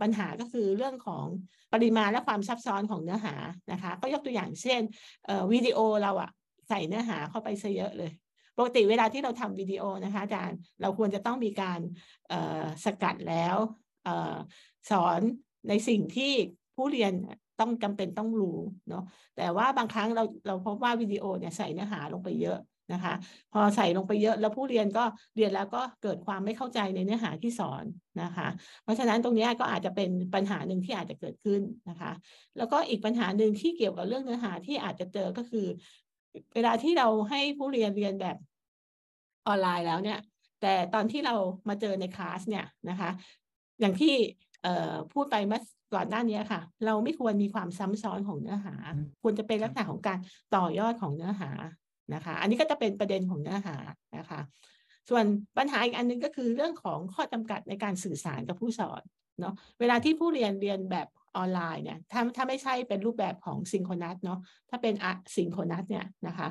[0.00, 1.26] ปัญหาก็คือเรื่องของ
[1.72, 3.34] ปริมาณและความซับซ้อนของเนื้อหา
[3.72, 4.80] นะคะ ก็ยกตัวอย่างเช่น
[5.52, 6.30] วิดีโอเราอะ
[6.68, 8.10] ใส่เนื้อหาเข้าไปซะเยอะเลย
[8.58, 11.80] ปกติเวลาที่เราทำวิดีโอนะคะอาจารย์เราควรจะต้องมีการ
[12.84, 13.56] สกัดแล้ว
[14.90, 15.20] สอน
[15.68, 16.32] ในสิ่งที่
[16.76, 17.12] ผู้เรียน
[17.60, 19.04] ต้องจำเป็นต้องรู้เนาะ
[19.36, 22.58] แต่ว่าบางครั้งเราเราพบว่าวิดีโอเนี่ยใส่เนื้อหาลงไปเยอะ
[22.92, 23.14] นะคะ
[23.52, 25.04] พอใส่ลงไปเยอะแล้วผู้เรียนก็
[25.36, 27.84] เรียนแล้วก็เกิดความไม่เข้าใจในเนื้อหาที่สอน
[28.22, 28.48] นะคะ
[28.82, 32.12] เพราะฉะนั้นตรงนี้ก็อาจจะเป็นปัญหาหนึ่งที่อาจจะเกิดขึ้นนะคะ
[32.56, 35.66] แล้วก็อีกปัญหาหนึ่งที่เกี่ยวกับเรื่องเนื้อหาที่อาจจะเจอก็คือ
[36.54, 38.36] เวลาที่เราให้ผู้เรียนเรียนแบบ
[39.46, 40.18] ออนไลน์แล้วเนี่ย
[40.60, 41.34] แแต่ตอนที่เรา
[41.68, 43.10] มาเจอในคลาสเนี่ยนะคะ
[43.80, 44.14] อย่างที่
[45.12, 45.60] พูดไปเมื่อ
[45.94, 48.74] ก่อนหน้านี้ค่ะ เราไม่ควรมีความซ้ำซ้อนของเนื้อหา
[49.22, 50.18] ควรจะเป็นลักษณะของการ
[50.56, 51.50] ต่อยอดของเนื้อหา
[52.14, 53.76] นะคะ อันนี้ก็จะเป็นประเด็นของเนื้อหา
[54.18, 54.40] นะคะ
[55.08, 55.24] ส่วน
[55.58, 59.02] ปัญหาอีกอันนึงก็คือเรื่องของข้อจำกัดในการสื่อสารกับผู้สอน
[59.40, 64.38] เนาะเวลาที่ผู้เรียนเรียนแบบออนไลน์เนี่ยถ้าถ้าไม่ใช่เป็นรูปแบบของซิงโครนัสเนาะ
[64.70, 66.48] ถ้าเป็นอะซิงโครนัสเนี่ยนะคะ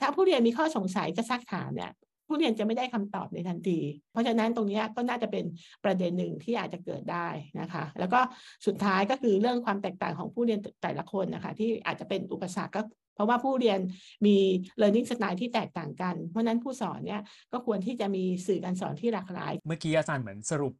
[0.00, 1.92] ถ้าผู้เรียนมีข้อสงสัยจะซักถามเนี่ย
[2.30, 3.78] ผู้เรียนจะไม่ได้คำตอบในทันที
[4.12, 5.44] เพราะฉะนั้นตรงนี้ก็น่าจะเป็น
[5.84, 7.28] ประเด็นหนึ่งที่อาจจะเกิดได้
[7.60, 8.20] นะคะ แล้วก็
[8.66, 12.82] สุดท้ายก็คือเรื่องความแตกต่างของผู้เรียนแต่ละคนนะคะ ที่อาจจะเป็นอุปสรรคก็
[13.14, 13.78] เพราะว่าผู้เรียน
[14.26, 14.36] มี
[14.80, 20.74] learning style ที่แตกต่างกัน เพราะนั้นผู้สอนเนี่ยก็ควรที่จะมีสื่อการสอนที่หลากหลาย เมื่อกี้อาจารย์เหมือนสรุป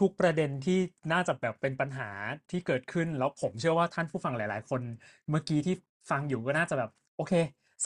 [0.00, 0.78] ทุกๆประเด็นที่
[1.12, 2.08] น่าจะแบบเป็นปัญหา
[2.50, 4.80] ที่เกิดขึ้น แล้วผมเชื่อว่าท่านผู้ฟังหลาย ๆ คน
[5.30, 5.74] เมื่อกี้ที่
[6.10, 7.32] ฟังอยู่ก็น่าจะแบบโอเค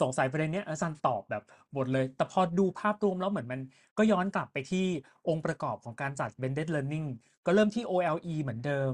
[0.01, 3.61] สงสัยประเด็นเนี้ยอาจารย์ตอบแบบหมดเลย แต่พอดูภาพรวมแล้วเหมือนมัน
[3.97, 4.85] ก็ย้อนกลับไปที่
[5.27, 7.07] องค์ประกอบของการจัด blended learning
[7.45, 8.93] ก็เริ่มที่ OLE เหมือนเดิม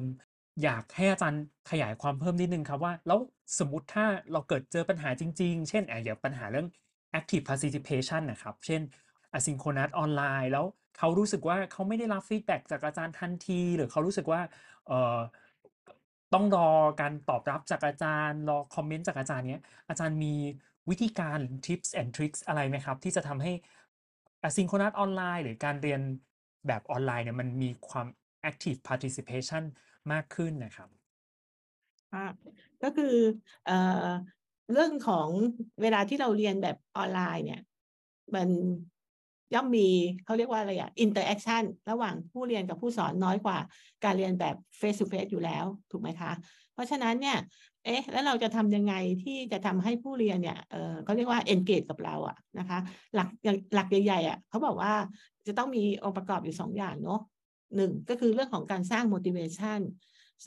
[0.63, 3.19] อยากให้อาจารย์ขยายความเพิ่มนิดนึงครับว่า แล้ว
[3.59, 6.67] สมมติถ้าเราเกิดเจอปัญหาจริง ๆ เช่นอย่างปัญหาเรื่อง
[7.19, 8.81] active participation นะครับ เช่น
[9.37, 10.65] asynchronous ออนไลน์แล้ว
[10.97, 14.41] เขารู้สึกว่าเขาไม่ได้รับฟีดแบ็จากอาจารย์ทันที หรือเขารู้สึกว่า
[14.87, 15.17] เอ่อ
[16.33, 16.69] ต้องรอ
[17.01, 20.33] การตอบรับจากอาจารย์ รอคอมเมนต์จากอาจารย์เนี้ยอาจารย์มี
[20.89, 23.53] วิธีการ tips and tricks อะไรไหมครับ ที่จะทำให้
[24.47, 26.01] asynchronous ออนไลน์หรือการเรียน
[26.67, 28.07] แบบออนไลน์เนี่ยมันมีความ
[28.49, 29.63] active participation
[30.11, 30.89] มากขึ้นนะครับ
[32.83, 33.15] ก็คือ
[33.65, 33.71] เอ
[34.73, 35.27] เรื่องของ
[35.81, 37.61] เวลาที่เราเรียนแบบออนไลน์เนี่ย
[38.35, 38.49] มัน
[39.53, 39.87] ย่อมมี
[40.25, 43.57] เขาเรียกว่าอะไรอะ interaction ระหว่างผู้เรียนกับผู้สอนน้อยกว่า
[44.05, 46.31] การเรียนแบบเฟส e ูเฟสอยู่แล้ว ถูกไหมคะ
[46.73, 47.37] เพราะฉะนั้นเนี่ย
[47.85, 52.79] เอ๊ะ แล้วเราจะทำยังไงที่จะทำให้ผู้เรียนเนี่ยเออเขาเรียกว่า engage กับเราอะนะคะ
[53.15, 53.27] หลัก
[53.75, 54.93] หลักใหญ่ๆอะเขาบอกว่า
[55.47, 57.19] จะต้องมีองค์ประกอบอยู่สองอย่างเนาะ
[57.75, 59.79] หนึ่งก็คือเรื่องของการสร้าง motivation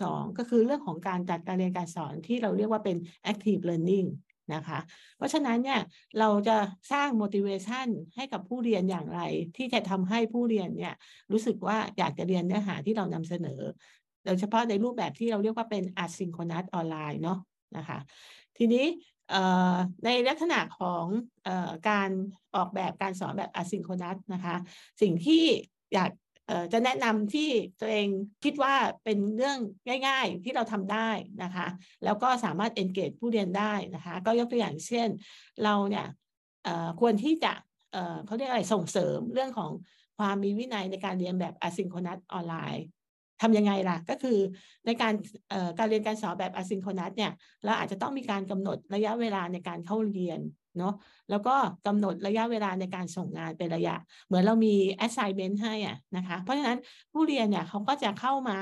[0.00, 2.96] สองก็คือเรื่องของการจัดการเรียนการสอนที่เราเรียกว่าเป็น
[3.30, 4.08] active learning
[4.54, 4.78] นะคะ
[5.16, 5.80] เพราะฉะนั้นเนี่ย
[6.18, 6.56] เราจะ
[6.92, 9.20] สร้าง motivation ให้กับผู้เรียนอย่างไร
[9.56, 10.94] ที่จะทำให้ผู้เรียนเนี่ย
[11.32, 13.60] รู้สึกว่าอยากจะเรียนเนื้อหาที่เรานำเสนอ
[14.24, 17.38] โดยเฉพาะในรูปแบบที่เราเรียกว่าเป็น asynchronous ออนไลน์เนาะ
[17.76, 17.98] นะคะ
[18.58, 18.87] ทีนี้
[20.04, 21.04] ในลักษณะของ
[21.46, 21.48] อ
[21.88, 22.11] การ
[22.56, 24.56] ออกแบบการสอนแบบ asynchronous นะคะ
[25.02, 25.44] สิ่งที่
[25.94, 26.11] อยาก
[26.72, 27.48] จะแนะนำที่
[27.80, 28.08] ตัวเอง
[28.44, 29.58] คิดว่าเป็นเรื่อง
[30.06, 31.11] ง่าย ๆที่เราทำได้
[31.42, 31.66] นะคะ
[32.04, 35.08] แล้วก็สามารถ engage ผู้เรียนได้นะคะ ก็ยกตัวอย่างเช่น
[35.64, 36.06] เราเนี่ย
[37.00, 37.52] ควรที่จะ
[38.26, 39.70] เขาเรียกอะไรส่งเสริมเรื่องของ
[40.18, 42.85] ความมีวินัยในการเรียนแบบ asynchronous ออนไลน์
[43.42, 44.38] ทำยังไงล่ะ ก็คือ
[44.87, 45.14] ในการ
[45.78, 47.33] การเรียนการสอนแบบ asynchronous เนี่ย
[47.64, 50.40] เราอาจจะต้องมีการกำหนดระยะเวลาในการเข้าเรียน
[50.78, 50.94] เนาะ
[51.30, 51.54] แล้วก็
[51.87, 53.94] กำหนดระยะเวลาในการส่งงานเป็นระยะ
[54.26, 54.74] เหมือนเรามี
[55.06, 56.78] assignment ให้อะนะคะเพราะฉะนั้น
[57.12, 58.58] ผู้เรียนเนี่ยเขาก็จะเข้ามา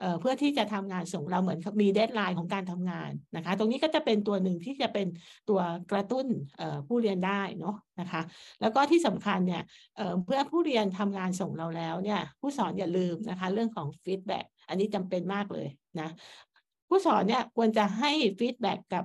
[0.00, 5.06] เพื่อที่จะทำงานส่งเราเหมือนมี deadline ของการทำงานนะคะ ตรงนี้ก็จะเป็นตัวหนึ่งที่จะเป็น
[5.48, 5.60] ตัว
[5.92, 6.26] กระตุ้น
[6.86, 8.22] ผู้เรียนได้เนาะนะคะ
[8.60, 9.62] แล้วก็ที่สำคัญเนี่ย
[10.24, 15.68] เพื่อผู้เรียนทำงานส่งเราแล้วเนี่ยผู้สอนอย่าลืมนะคะเรื่องของ feedback อันนี้จำเป็นมากเลย
[16.00, 16.08] นะ
[16.88, 19.04] ผู้สอนเนี่ยควรจะให้ feedback กับ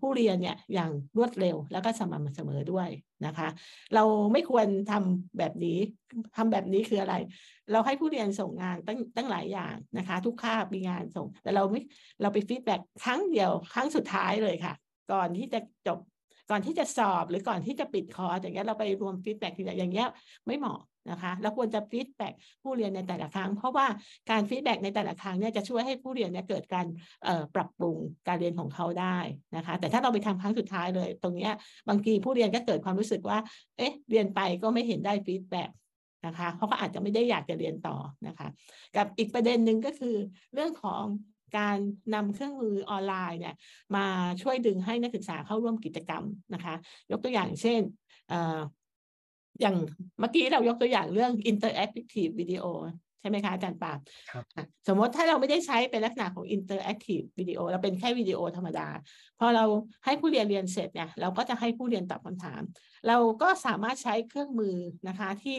[0.00, 2.88] ผู้เรียนเนี่ยอย่างรวดเร็วแล้วก็สม่ำเสมอด้วย
[3.26, 3.48] นะคะ
[3.94, 5.78] เราไม่ควรทำแบบนี้
[6.36, 7.14] ทำแบบนี้คืออะไร
[7.72, 11.80] เราให้ผู้เรียนส่งงานตั้งตั้งหลายอย่างนะคะ ทุกคาบมีงานส่ง แต่เราไม่
[12.20, 14.74] เราไป feedback ครั้งเดียวครั้งสุดท้ายเลยค่ะ
[15.12, 15.98] ก่อนที่จะจบ
[16.50, 20.08] ก่อนที่จะสอบหรือก่อนที่จะปิดคอร์สอย่างเงี้ยเราไปรวม feedback ทีอย่างเงี้ย
[20.46, 20.78] ไม่เหมาะ
[21.10, 23.86] นะคะเราควรจะ feedback ผู้เรียนในแต่ละครั้ง เพราะว่า
[24.30, 26.86] การ feedback ในแต่ละครั้งเนี่ยจะช่วยให้ผู้เรียนเนี่ยเกิดการ
[27.54, 27.96] ปรับปรุง
[28.28, 29.18] การเรียนของเขาได้
[29.56, 31.50] นะคะ แต่ถ้าเราไปทำครั้งสุดท้ายเลย ตรงนี้
[31.88, 33.38] บางทีผู้เรียนก็เกิดความรู้สึกว่า
[33.78, 35.70] เอ๊ะ เรียนไปก็ไม่เห็นได้ feedback
[36.26, 37.96] นะคะเขาก็อาจจะไม่ได้อยากจะเรียนต่อ
[38.28, 38.48] นะคะ
[38.96, 40.16] กับอีกประเด็นหนึ่งก็คือ
[40.54, 41.04] เรื่องของ
[41.58, 41.78] การ
[42.14, 43.54] นำเครื่องมือออนไลน์เนี่ย
[43.96, 44.06] มา
[44.42, 46.74] ช่วยดึงให้นักศึกษาเข้าร่วมกิจกรรมนะคะ
[47.10, 47.80] ยกตัวอย่างเช่น
[49.60, 49.76] อย่าง
[50.20, 52.66] เมื่อกี้เรายกตัวอย่างเรื่อง interactive video
[53.20, 53.98] ใช่ไหมคะอาจารย์ปาบ
[54.88, 58.88] สมมติถ้าเราไม่ได้ใช้เป็นลักษณะของ interactive video เราเป็นแค่วิดีโอธรรมดา
[59.38, 59.64] พอเรา
[60.04, 62.62] ให้ผู้เรียนเรียนเสร็จเนี่ย เราก็จะให้ผู้เรียนตอบคำถาม
[63.08, 64.76] เราก็สามารถใช้เครื่องมือ
[65.08, 65.58] นะคะที่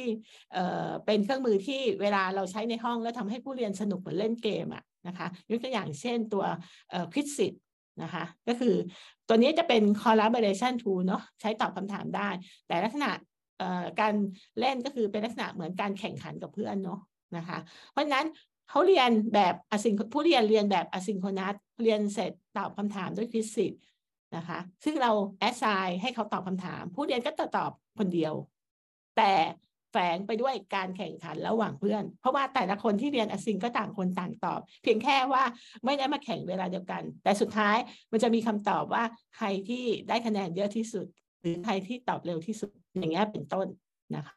[0.54, 6.44] เอ่อเป็นเครื่องมือที่เวลาเราใช้ในห้องแล้วทำให้ผู้เรียนสนุกเหมือนเล่นเกมอะนะคะยกตัวอย่างเช่นตัว
[6.90, 7.62] เอ่อคิดสิทธ์
[8.04, 8.76] นะคะก็คือ
[9.28, 12.30] ตัวนี้จะเป็น collaboration tool เนาะใช้ตอบคำถามได้
[12.68, 13.12] แต่ลักษณะ
[14.02, 14.14] การ
[14.60, 17.00] เล่นก็คือเป็นลักษณะเหมือนการแข่งขันกับเพื่อนเนาะ
[17.38, 17.58] นะคะ
[17.92, 18.28] เพราะฉะนั้น
[18.70, 23.80] เขาเรียนแบบอซิงผู้เรียนเรียนแบบอซิงโคนัสเรียนเสร็จตอบคำถามด้วยฟิสิกส์
[24.36, 28.34] นะคะ ซึ่งเราแอสไซน์ให้เขาตอบคำถาม ผู้เรียนก็จะตอบคนเดียว
[29.18, 29.32] แต่
[29.92, 35.44] แฝงไปด้วยการแข่งขันระหว่างเพื่อน เพราะว่าแต่ละคนที่เรียนอซิงก็ต่างคนต่างตอบ เพียงแค่ว่า
[35.86, 37.78] ไม่ได้มาแข่งเวลาเดียวกัน แต่สุดท้าย
[38.12, 39.04] มันจะมีคำตอบว่า
[39.38, 41.06] ใครที่ได้คะแนนเยอะที่สุด
[41.42, 43.68] หรือใครที่ตอบเร็วที่สุด อย่างเงี้ยเป็นต้น
[44.16, 44.36] นะคะ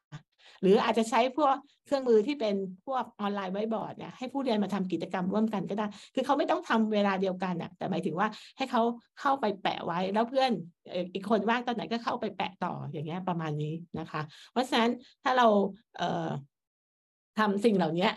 [0.62, 2.54] หรืออาจจะใช้พวกเครื่องมือที่เป็น
[2.86, 8.82] พวกออนไลน์ไว้บอร์ดเนี่ยให้ผู้เรียนมาทำกิจกรรมร่วมกันก็ได้ คือเขาไม่ต้องทำเวลาเดียวกันอะแต่หมายถึงว่าให้เขา
[9.20, 10.50] เข้าไปแปะไว้แล้วเพื่อน
[11.14, 14.20] อีกคนว่างตอนไหนก็เข้าไปแปะต่ออย่างเงี้ยประมาณนี้นะคะ
[14.50, 14.90] เพราะฉะนั้น
[15.22, 15.46] ถ้าเรา
[15.98, 16.28] เอ่อ
[17.38, 18.08] ทำสิ่งเหล่านี้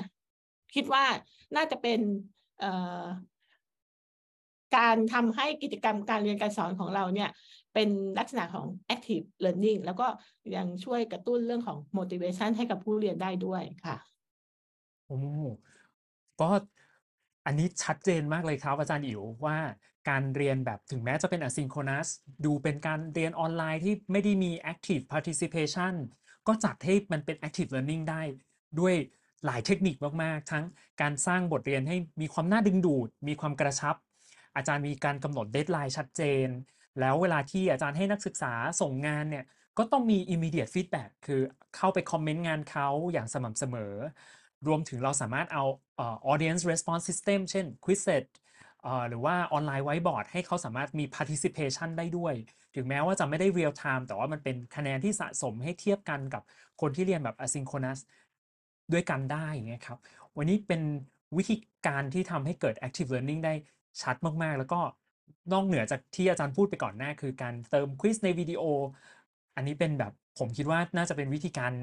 [0.76, 1.04] คิดว่า
[1.56, 2.00] น่าจะเป็น
[2.60, 2.66] เอ
[3.04, 3.06] อ
[4.78, 7.30] การทำให้กิจกรรมการเรียนการสอนของเราเนี่ย
[7.74, 10.08] เป็นลักษณะของ active learning แล้วก็
[10.56, 13.98] ยังช่วยกระตุ้นเรื่องของ motivation ให้กับผู้เรียนได้ด้วยค่ะ
[15.08, 15.20] โอ้
[16.42, 16.50] ก็
[17.46, 19.58] อันนี้ชัดเจนมากเลยครับอาจารย์อิ๋วว่า
[20.10, 22.08] การเรียนแบบถึงแม้จะเป็น asynchronous
[22.46, 25.94] ดูเป็นการเรียนออนไลน์ที่ไม่ได้มี active participation
[26.48, 28.22] ก็จัดให้มันเป็น active learning ได้
[28.80, 28.96] ด้วย
[29.46, 30.66] หลายเทคนิคมาก ๆ ทั้ง
[31.02, 33.96] การสร้างบทเรียนให้มีความน่าดึงดูด มีความกระชับ
[34.56, 36.48] อาจารย์มีการกำหนด deadline ชัดเจน
[37.00, 39.46] แล้วเวลาที่อาจารย์ให้นักศึกษาส่งงานเนี่ย
[39.78, 41.42] ก็ต้องมี immediate feedback คือ
[41.76, 43.94] เข้าไปคอมเมนต์งานเขาอย่างสม่ำเสมอ
[44.68, 45.64] รวมถึงเราสามารถเอา
[46.32, 48.26] audience response system เช่น Quizlet
[49.10, 52.34] หรือว่าออนไลน์ไว้บอร์ดให้เขาสามารถมี participation ได้ด้วย
[52.76, 56.44] ถึงแม้ว่าจะไม่ได้ real time แต่ว่ามันเป็นคะแนนที่สะสมให้เทียบกันกับ
[56.82, 58.00] คนที่เรียนแบบ asynchronous
[58.94, 60.00] ด้วยกันได้เงี้ยครับ
[60.38, 60.82] วันนี้เป็น
[61.38, 61.56] วิธี
[61.88, 63.54] การที่ทำให้เกิด active learning ได้
[64.02, 64.80] ชัดมาก ๆ แล้วก็
[65.52, 68.64] นอกเหนือจากที่อาจารย์พูดไปก่อนหน้า คือการเติมควิสในวิดีโอ
[69.56, 71.74] อันนี้เป็นแบบผมคิดว่าน่าจะเป็นวิธีการ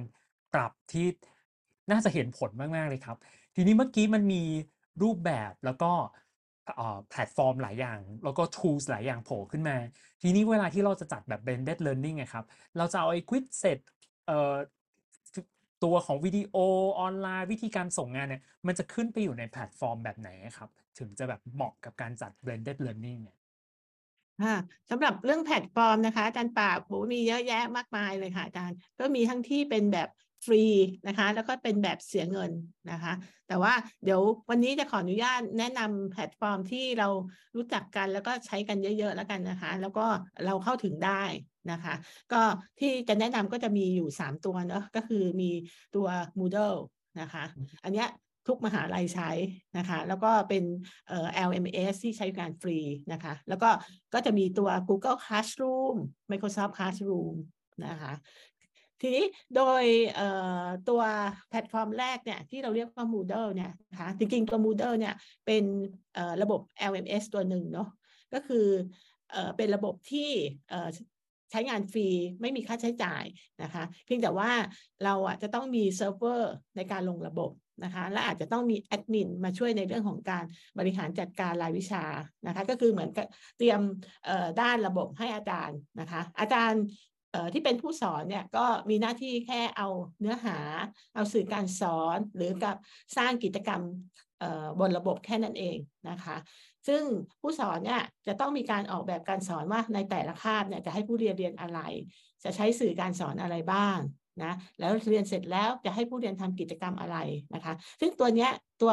[0.55, 1.07] ปรับที่
[1.91, 3.17] น่าจะเห็นผลมาก ๆ เลยครับ
[3.55, 4.43] ทีนี้เมื่อกี้มันมี
[5.03, 5.93] รูปแบบแล้วก็
[7.11, 9.77] แพลตฟอร์มหลายอย่าง แล้วก็ tools หลายอย่างโผล่ขึ้นมา
[10.23, 12.45] ทีนี้เวลาที่เราจะจัดแบบ blended learning อะครับ
[12.77, 13.79] เราจะเอาไอ้ quiz set
[14.27, 14.55] เอ่อ
[15.85, 16.57] ตัวของวิดีโอ
[17.01, 23.37] ออนไลน์วิธีการส่งงานเนี่ย มันจะขึ้นไปอยู่ในแพลตฟอร์มแบบไหนครับ ถึงจะแบบเหมาะกับการจัด blended learning เนี่ย
[24.91, 30.09] สำหรับเรื่องแพลตฟอร์มนะคะอาจารย์ปากโหมีเยอะแยะมากมายเลยค่ะอาจารย์ ก็มีทั้งที่เป็นแบบ
[30.45, 30.65] ฟรี
[31.09, 32.53] นะคะ แล้วก็เป็นแบบเสียเงิน
[32.91, 33.13] นะคะ
[33.49, 33.73] แต่ว่า
[34.05, 37.09] เดี๋ยววันนี้จะขออนุญาตแนะนำแพลตฟอร์มที่เรา
[37.57, 40.07] รู้จักกันแล้วก็ใช้กันเยอะๆแล้วกันนะคะ แล้วก็
[40.47, 41.23] เราเข้าถึงได้
[41.71, 41.95] นะคะ
[42.33, 42.43] ก็
[42.81, 45.51] ที่จะแนะนำก็จะมีอยู่ 3 ตัวเนาะก็คือมี
[45.95, 46.79] ตัว Moodle
[47.21, 47.45] นะคะ
[47.85, 48.09] อันเนี้ย
[48.47, 49.31] ทุกมหาลัยใช้
[49.79, 50.65] นะคะ แล้วก็เป็น
[51.49, 52.79] LMS ที่ใช้งานฟรี
[53.13, 53.71] นะคะ แล้วก็
[54.15, 55.97] ก็จะมีตัว Google Classroom
[56.31, 57.35] Microsoft Classroom
[57.87, 58.13] นะคะ
[59.01, 59.25] ทีนี้
[59.57, 59.85] โดย
[60.89, 61.03] ตัว
[61.49, 65.15] แพลตฟอร์มแรกเนี่ยที่เราเรียกว่า Moodle เนี่ยนะคะจริงๆ ตัว Moodle เนี่ย
[65.47, 65.65] เป็น
[66.43, 67.89] ระบบ LMS ตัวหนึ่งเนาะ
[68.35, 68.67] ก็คือ
[69.57, 70.31] เป็นระบบที่
[71.51, 72.09] ใช้งานฟรี
[72.41, 73.25] ไม่มีค่าใช้จ่าย
[73.63, 74.51] นะคะ เพียงแต่ว่า
[75.05, 77.51] เราอะจะต้องมีเซิร์ฟเวอร์ในการลงระบบ
[77.85, 80.45] นะคะและอาจจะต้องมีแอดมินมาช่วยในเรื่องของการ
[80.79, 82.05] บริหารจัดการรายวิชา
[82.47, 83.11] นะคะก็คือเหมือน
[83.59, 83.81] เตรียม
[84.61, 86.83] ด้านระบบให้อาจารย์นะคะอาจารย์
[87.53, 89.89] ที่เป็นผู้สอนเนี่ยก็มีหน้าที่แค่เอา
[90.21, 90.59] เนื้อหา
[91.15, 92.77] เอาสื่อการสอนหรือกับ
[93.17, 93.83] สร้างกิจกรรม
[94.81, 95.77] บนระบบแค่นั้นเอง
[96.11, 96.37] นะคะ
[96.89, 97.03] ซึ่ง
[97.41, 101.81] ผู้สอนเนี่ยจะต้องมีการออกแบบการสอนว่าในแต่ละคาบเนี่ยจะให้ผู้เรียนเรียนอะไร
[102.45, 103.99] จะใช้สื่อการสอนอะไรบ้าง
[104.43, 107.17] นะแล้วเรียนเสร็จแล้วจะให้ผู้เรียนทำกิจกรรมอะไร
[107.55, 108.51] นะคะ ซึ่งตัวเนี้ย
[108.83, 108.93] ตัว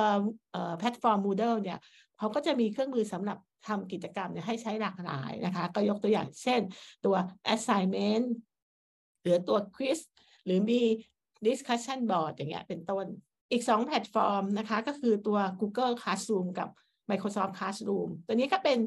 [0.78, 1.80] แพลตฟอร์ม Moodle เนี่ย
[2.17, 6.62] เขาก็จะมีเครื่องมือสำหรับทำกิจกรรมเนี่ยให้ใช้หลากหลายนะคะ ก็ยกตัวอย่างเช่น
[7.06, 7.15] ตัว
[7.54, 8.28] assignment
[9.21, 10.00] หรือตัว quiz
[10.45, 10.82] หรือมี
[11.47, 13.06] discussion board อย่างเงี้ยเป็นต้น
[13.52, 16.69] อีกสองแพลตฟอร์มนะคะ ก็คือตัว Google Classroom กับ
[17.09, 18.77] Microsoft Classroom ตัวนี้ก็เป็น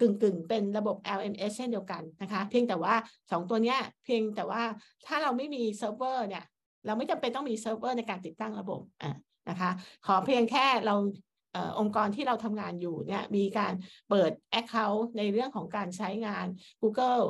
[0.00, 2.94] กึ่งกึ่งเป็นระบบ LMS เช่นเดียวกันนะคะ เพียงแต่ว่า
[3.30, 4.62] 2 ตัวนี้เพียงแต่ว่า
[5.06, 6.44] ถ้าเราไม่มีเซิร์ฟเวอร์เนี่ย
[6.86, 9.12] เราไม่จำเป็นต้องมีเซิร์ฟเวอร์ในการติดตั้งระบบอะ
[9.50, 9.70] นะคะ
[10.06, 10.96] ขอเพียงแค่เรา
[11.80, 13.72] องค์กรที่เราทำงานอยู่เนี่ยมีการ
[14.10, 16.46] เปิด Account ในเรื่องของการใช้งาน
[16.82, 17.24] Google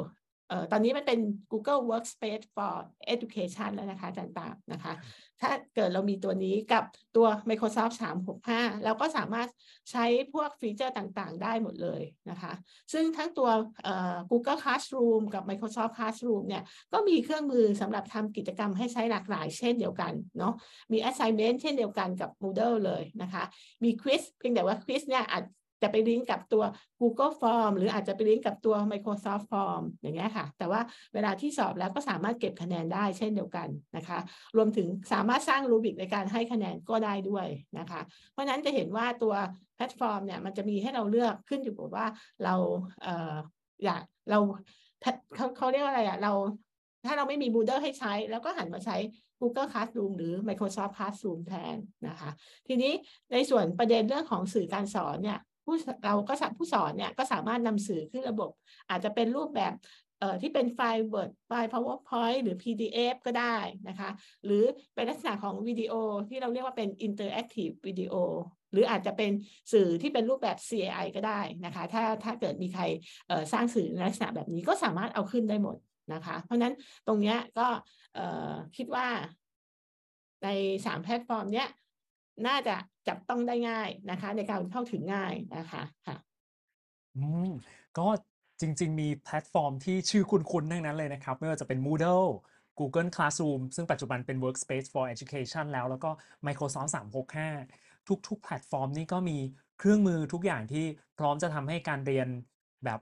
[0.48, 1.20] เอ่อตอนนี้มันเป็น
[1.52, 2.74] Google Workspace for
[3.14, 4.92] Education แล้วนะคะอาจารย์ปานะคะ
[5.40, 6.84] ถ้าเกิดเรามีตัวนี้กับ
[7.16, 7.94] ตัว Microsoft
[8.38, 9.48] 365 เราก็สามารถ
[9.90, 12.52] ใช้พวกฟีเจอร์ต่างๆ ได้หมดเลยนะคะ
[12.92, 13.48] ซึ่งทั้งตัว
[14.30, 20.54] Google Classroom กับ Microsoft Classroom เนี่ย ก็มีเครื่องมือสำหรับทำกิจกรรมให้ใช้หลากหลายเช่นเดียวกันเนาะ
[20.92, 23.44] มี assignment เช่นเดียวกันกับ Moodle เลยนะคะ
[23.84, 25.44] มี quiz เพียงแต่ว่า quiz เนี่ยอาจ
[25.82, 26.62] จะไปลิงก์กับตัว
[27.00, 30.80] Google Form หรืออาจจะไปลิงก์กับตัว Microsoft Form อย่างเงี้ยค่ะ แต่ว่า
[31.14, 34.18] เวลาที่สอบแล้วก็สามารถเก็บคะแนนได้เช่นเดียวกันนะคะ
[34.56, 37.46] รวมถึงสามารถสร้างรูบิกในการให้คะแนนก็ได้ด้วย
[37.78, 38.00] นะคะ
[38.32, 39.34] เพราะนั้นจะเห็นว่าตัว
[39.76, 42.06] แพลตฟอร์มเนี่ยมันจะมีให้เราเลือกขึ้นอยู่กับว่า
[42.44, 42.54] เรา
[43.02, 43.34] เอ่อ
[43.84, 44.38] อยากเรา
[45.34, 46.32] เขาเขาเรียกว่าอะไรอะเรา
[47.06, 48.96] ถ้าเราไม่มี Moodle ให้ใช้ แล้วก็หันมาใช้
[49.40, 51.76] Google Classroom หรือ Microsoft Classroom แทน
[52.08, 52.30] นะคะ
[52.68, 52.92] ทีนี้
[53.32, 55.74] ในส่วนประเด็นเรื่องของสื่อการสอนเนี่ย ผู้
[56.04, 58.50] เราก็ผู้สอนเนี่ยก็สามารถนำสื่อขึ้นระบบ
[58.90, 59.72] อาจจะเป็นรูปแบบ
[60.20, 63.56] เอ่อที่เป็นไฟล์ Word ไฟล์ PowerPoint หรือ PDF ก็ได้
[63.88, 64.10] นะคะ
[64.44, 65.92] หรือเป็นลักษณะของวิดีโอ
[66.28, 68.14] ที่เราเรียกว่าเป็น Interactive Video
[68.72, 69.32] หรืออาจจะเป็น
[69.72, 72.82] สื่อที่เป็นรูปแบบ CAI ก็ได้นะคะ ถ้าถ้าเกิดมีใคร
[73.52, 75.76] สร้างสื่อในลักษณะแบบนี้ก็สามารถเอาขึ้นได้หมด
[76.14, 76.74] นะคะ เพราะนั้น
[77.06, 77.66] ตรงนี้ก็
[78.76, 79.06] คิดว่า
[80.44, 80.48] ใน
[80.86, 81.68] สามแพลตฟอร์มเนี้ย
[82.46, 82.76] น่าจะ
[83.08, 86.16] จับต้องได้ง่ายนะคะ ในการเข้าถึงง่ายนะคะค่ะ
[87.16, 87.48] อืม
[87.98, 88.06] ก็
[88.60, 92.28] จริง ๆ มีแพลตฟอร์มที่ชื่อคุ้นๆทั้งนั้นเลยนะครับ ไม่ว่าจะเป็น Moodle
[92.78, 96.10] Google Classroom ซึ่งปัจจุบันเป็น Workspace for Education แล้ว แล้วก็
[96.46, 97.48] Microsoft 365
[98.28, 99.38] ทุก ๆ แพลตฟอร์มนี้ก็มี
[99.78, 100.84] เครื่องมือทุกอย่างที่
[101.18, 102.28] พร้อมจะทำให้การเรียน
[102.84, 103.00] แบบ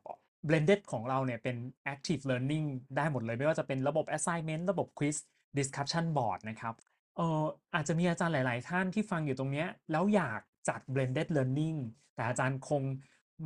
[0.49, 1.57] blended ของเราเนี่ยเป็น
[1.93, 2.67] active learning
[2.97, 5.17] ได้หมดเลย ไม่ว่าจะเป็นระบบ assignment ระบบ quiz
[5.59, 6.75] discussion board นะครับ
[7.17, 7.45] เอ่อ
[7.75, 11.79] อาจจะมีอาจารย์หลาย ๆ ท่านที่ฟังอยู่ตรงเนี้ยแล้วอยากจัด blended learning
[12.15, 12.83] แต่อาจารย์คง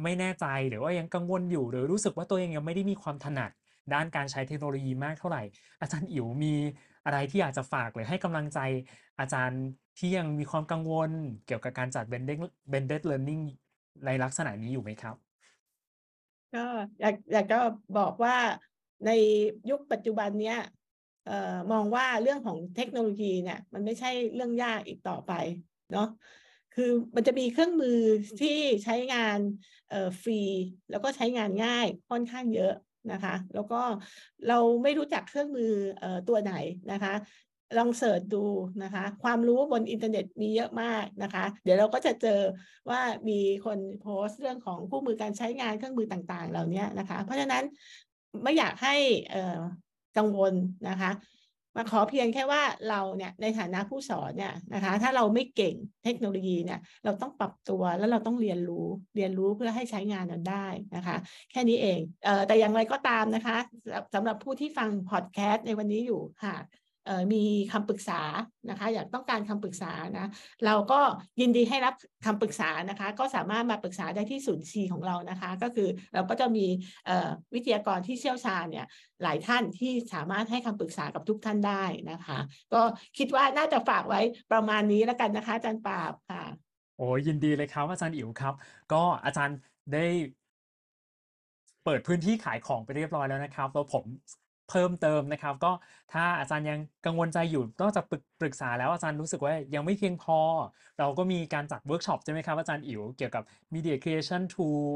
[0.02, 3.50] ไม่แน่ใจหรือว่ายังกังวลอยู่ หรือรู้สึกว่าตัวเองยังไม่ได้มีความถนัด
[3.94, 5.42] ด้านการใช้เทคโนโลยีมากเท่าไหร่
[5.80, 6.54] อาจารย์อิ๋วมี
[7.04, 8.58] อะไรที่อยากจะฝากหรือให้กำลังใจ
[9.20, 9.62] อาจารย์
[9.98, 11.10] ที่ยังมีความกังวล
[11.46, 12.38] เกี่ยวกับการจัด blended
[12.70, 13.42] blended learning
[14.06, 15.16] ในลักษณะนี้อยู่ไหมครับ
[16.54, 16.64] ก็
[17.00, 17.58] อยากอยากจะ
[17.98, 18.36] บอกว่า
[19.06, 19.10] ใน
[19.70, 20.58] ยุคปัจจุบันเนี้ย
[21.72, 25.32] มองว่าเรื่องของเทคโนโลยีเนี่ยมันไม่ใช่เรื่องยากอีกต่อไป
[25.92, 26.08] เนาะ
[26.74, 27.98] คือมันจะมีเครื่องมือ
[28.40, 29.38] ที่ใช้งาน
[30.22, 30.40] ฟรี
[30.90, 32.74] แล้วก็ใช้งานง่ายค่อนข้างเยอะ
[33.12, 33.80] นะคะ แล้วก็
[34.48, 36.54] เราไม่รู้จักเครื่องมืออตัวไหน
[36.92, 37.14] นะคะ
[37.78, 38.44] ลอง search ดู
[38.82, 42.40] นะคะ ความรู้บนอินเทอร์เน็ตมีเยอะมากนะคะ เดี๋ยวเราก็จะเจอ
[42.90, 47.64] ว่ามีคนโพสต์เรื่องของคู่มือการใช้งานเครื่องมือต่างๆ เหล่านี้นะคะ เพราะฉะนั้น
[48.42, 48.94] ไม่อยากให้
[50.18, 50.54] กังวล
[50.88, 51.10] นะคะ
[51.76, 55.74] มาขอเพียงแค่ว่าเราเนี่ยในฐานะผู้สอนเนี่ยนะคะ ถ้าเราไม่เก่ง
[56.04, 61.16] เทคโนโลยีเนี่ย เราต้องปรับตัวแล้วเราต้องเรียนรู้เรียนรู้เพื่อให้ใช้งานนั้นได้นะคะ
[61.50, 63.56] แค่นี้เองเออแต่อย่างไรก็ตามนะคะ
[64.14, 66.56] สำหรับผู้ที่ฟังพอดแคสต์ในวันนี้อยู่ค่ะ
[67.32, 67.42] มี
[67.72, 68.20] คำปรึกษา
[68.70, 70.26] นะคะ อยากต้องการคำปรึกษานะ
[70.66, 71.00] เราก็
[71.40, 71.94] ยินดีให้รับ
[72.26, 76.66] คำปรึกษานะคะ ก็สามารถมาปรึกษาได้ที่ศูนย์ชีของเรานะคะ ก็คือเราก็จะมี
[77.54, 78.86] วิทยากรที่เชี่ยวชาญเนี่ย
[79.22, 82.38] หลายท่านที่สามารถให้คำปรึกษากับทุกท่านได้นะคะ
[82.74, 82.82] ก็
[83.18, 84.20] คิดว่าน่าจะฝากไว้
[84.52, 86.44] ประมาณนี้แล้วกันนะคะอาจารย์ปราบค่ะ
[86.96, 88.54] โอ้ยินดีเลยครับอาจารย์อิ๋วครับ
[88.92, 89.56] ก็อาจารย์
[89.92, 90.04] ได้
[91.84, 94.04] เปิดพื้นที่ขายของไปเรียบร้อยแล้วนะครับแล้วผม
[94.70, 95.72] เพิ่มเติมนะครับ ก็
[96.12, 98.04] ถ้าอาจารย์ยังกังวลใจอยู่นอกจาก
[98.40, 100.38] ปรึกษาแล้วอาจารย์รู้สึกว่ายังไม่เพียงพอ
[100.98, 103.42] เราก็มีการจัดเวิร์กช็อปใช่ไหมครับอาจารย์อิ๋วเกี่ยวกับ
[103.74, 104.90] Media Creation Tool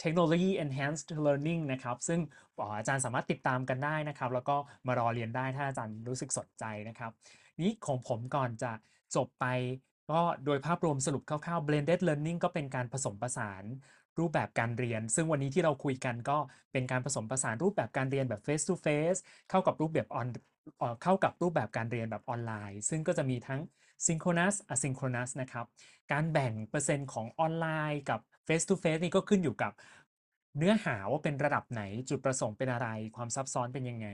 [0.00, 2.20] Technology Enhanced Learning นะครับ ซึ่ง
[2.78, 7.10] อาจารย์สามารถติดตามกันได้นะครับ แล้วก็มารอเรียนได้ถ้าอาจารย์รู้สึกสนใจนะครับ
[7.62, 8.72] นี้ของผมก่อนจะ
[9.16, 9.46] จบไป
[10.10, 13.64] ก็โดยภาพรวมสรุปคร่าวๆ blended learning ก็เป็นการผสมผสาน
[14.18, 16.38] รูปแบบการเรียน ซึ่งวันนี้ที่เราคุยกันก็
[16.72, 20.26] เป็นการผสมผสานรูปแบบการเรียนแบบ face to face เข้ากับรูปแบบออน
[21.02, 23.60] เข้ากับรูปแบบการเรียนแบบออนไลน์ ซึ่งก็จะมีทั้ง
[24.06, 25.66] synchronous asynchronous นะครับ
[26.12, 29.72] การแบ่งเปอร์เซ็นต์ของออนไลน์กับ face to face นี่ก็ขึ้นอยู่กับ
[30.58, 34.08] เนื้อหาว่าเป็นระดับไหนจุดประสงค์เป็นอะไร ความซับซ้อนเป็นยังไง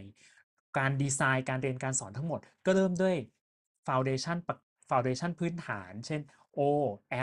[0.78, 3.16] การดีไซน์การเรียนการสอนทั้งหมด ก็เริ่มด้วย
[3.86, 4.38] foundation
[4.90, 6.20] foundation พื้นฐาน เช่น
[6.58, 6.60] O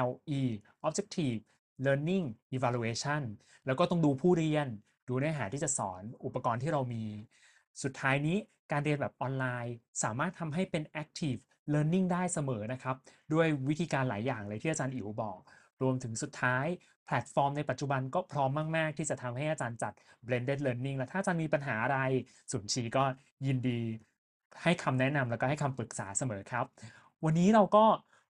[0.07, 0.41] L E
[0.87, 1.41] objective
[1.85, 3.23] learning evaluation
[3.65, 4.67] แล้วก็ต้องดูผู้เรียน
[5.07, 7.03] ดูเนื้อหาที่จะสอนอุปกรณ์ที่เรามี
[7.83, 8.37] สุดท้ายนี้
[8.71, 11.41] การเรียนแบบออนไลน์ สามารถทำให้เป็น active
[11.73, 12.95] learning ได้เสมอนะครับ
[13.33, 15.39] ด้วยวิธีการหลายอย่างเลยที่อาจารย์อิ๋วบอก
[15.81, 16.65] รวมถึงสุดท้าย
[17.05, 19.93] แพลตฟอร์มในปัจจุบันก็พร้อมมาก ๆ ที่จะทำให้อาจารย์จัด
[20.25, 21.99] blended learning และถ้าอาจารย์มีปัญหาอะไร
[22.51, 23.03] สุนชีก็
[23.47, 23.79] ยินดี
[24.63, 26.65] ให้คำแนะนำแล้วก็ให้คำปรึกษาเสมอครับ
[27.25, 27.83] วันนี้เราก็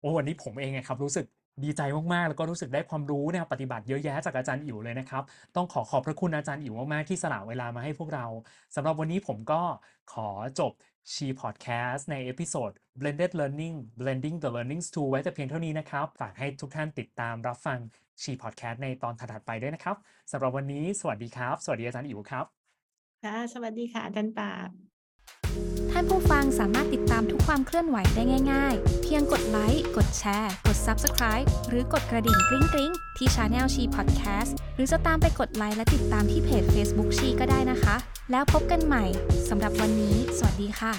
[0.01, 1.27] โอ้วันนี้ผมเองครับรู้สึก
[1.65, 1.83] ดีใจ
[2.15, 5.23] มากๆ แล้วก็รู้สึกได้ความรู้แนวปฏิบัติเยอะแยะจากอาจารย์อิ๋วเลยนะครับ
[5.57, 8.27] ต้องขอขอบพระคุณอาจารย์อิ๋วมากๆ ที่สละเวลามาให้พวกเรา
[8.75, 9.63] สำหรับวันนี้ผมก็
[10.13, 10.29] ขอ
[10.61, 10.73] จบ
[11.13, 17.79] ชีพอดแคสต์ใน episode blended learning blending the learning tool ไว้แต่เพียงเท่านี้นะครับ ฝากให้ทุกท่านติดตามรับฟัง
[18.23, 19.97] ชีพอดแคสต์ในตอนถัดไปด้วยนะครับ
[20.33, 22.47] สำหรับวันนี้ สวัสดีครับ สวัสดีอาจารย์อิ๋วครับ
[23.23, 24.51] ค่ะ สวัสดีค่ะอาจารย์ปา
[25.91, 37.97] ท่านผู้ฟังสามารถติดตามทุกความเคลื่อนไหวได้ง่าย ๆ เพียงกดไลค์ กดแชร์ กด Subscribe หรือกดกระดิ่งกริ๊งๆที่ Channel ชีพอดแคสต์หรือจะตามไปกดไลค์และติดตามที่เพจ Facebook ชีก็ได้นะคะ
[38.31, 39.05] แล้วพบกันใหม่
[39.49, 40.93] สำหรับวันนี้ สวัสดีค่ะ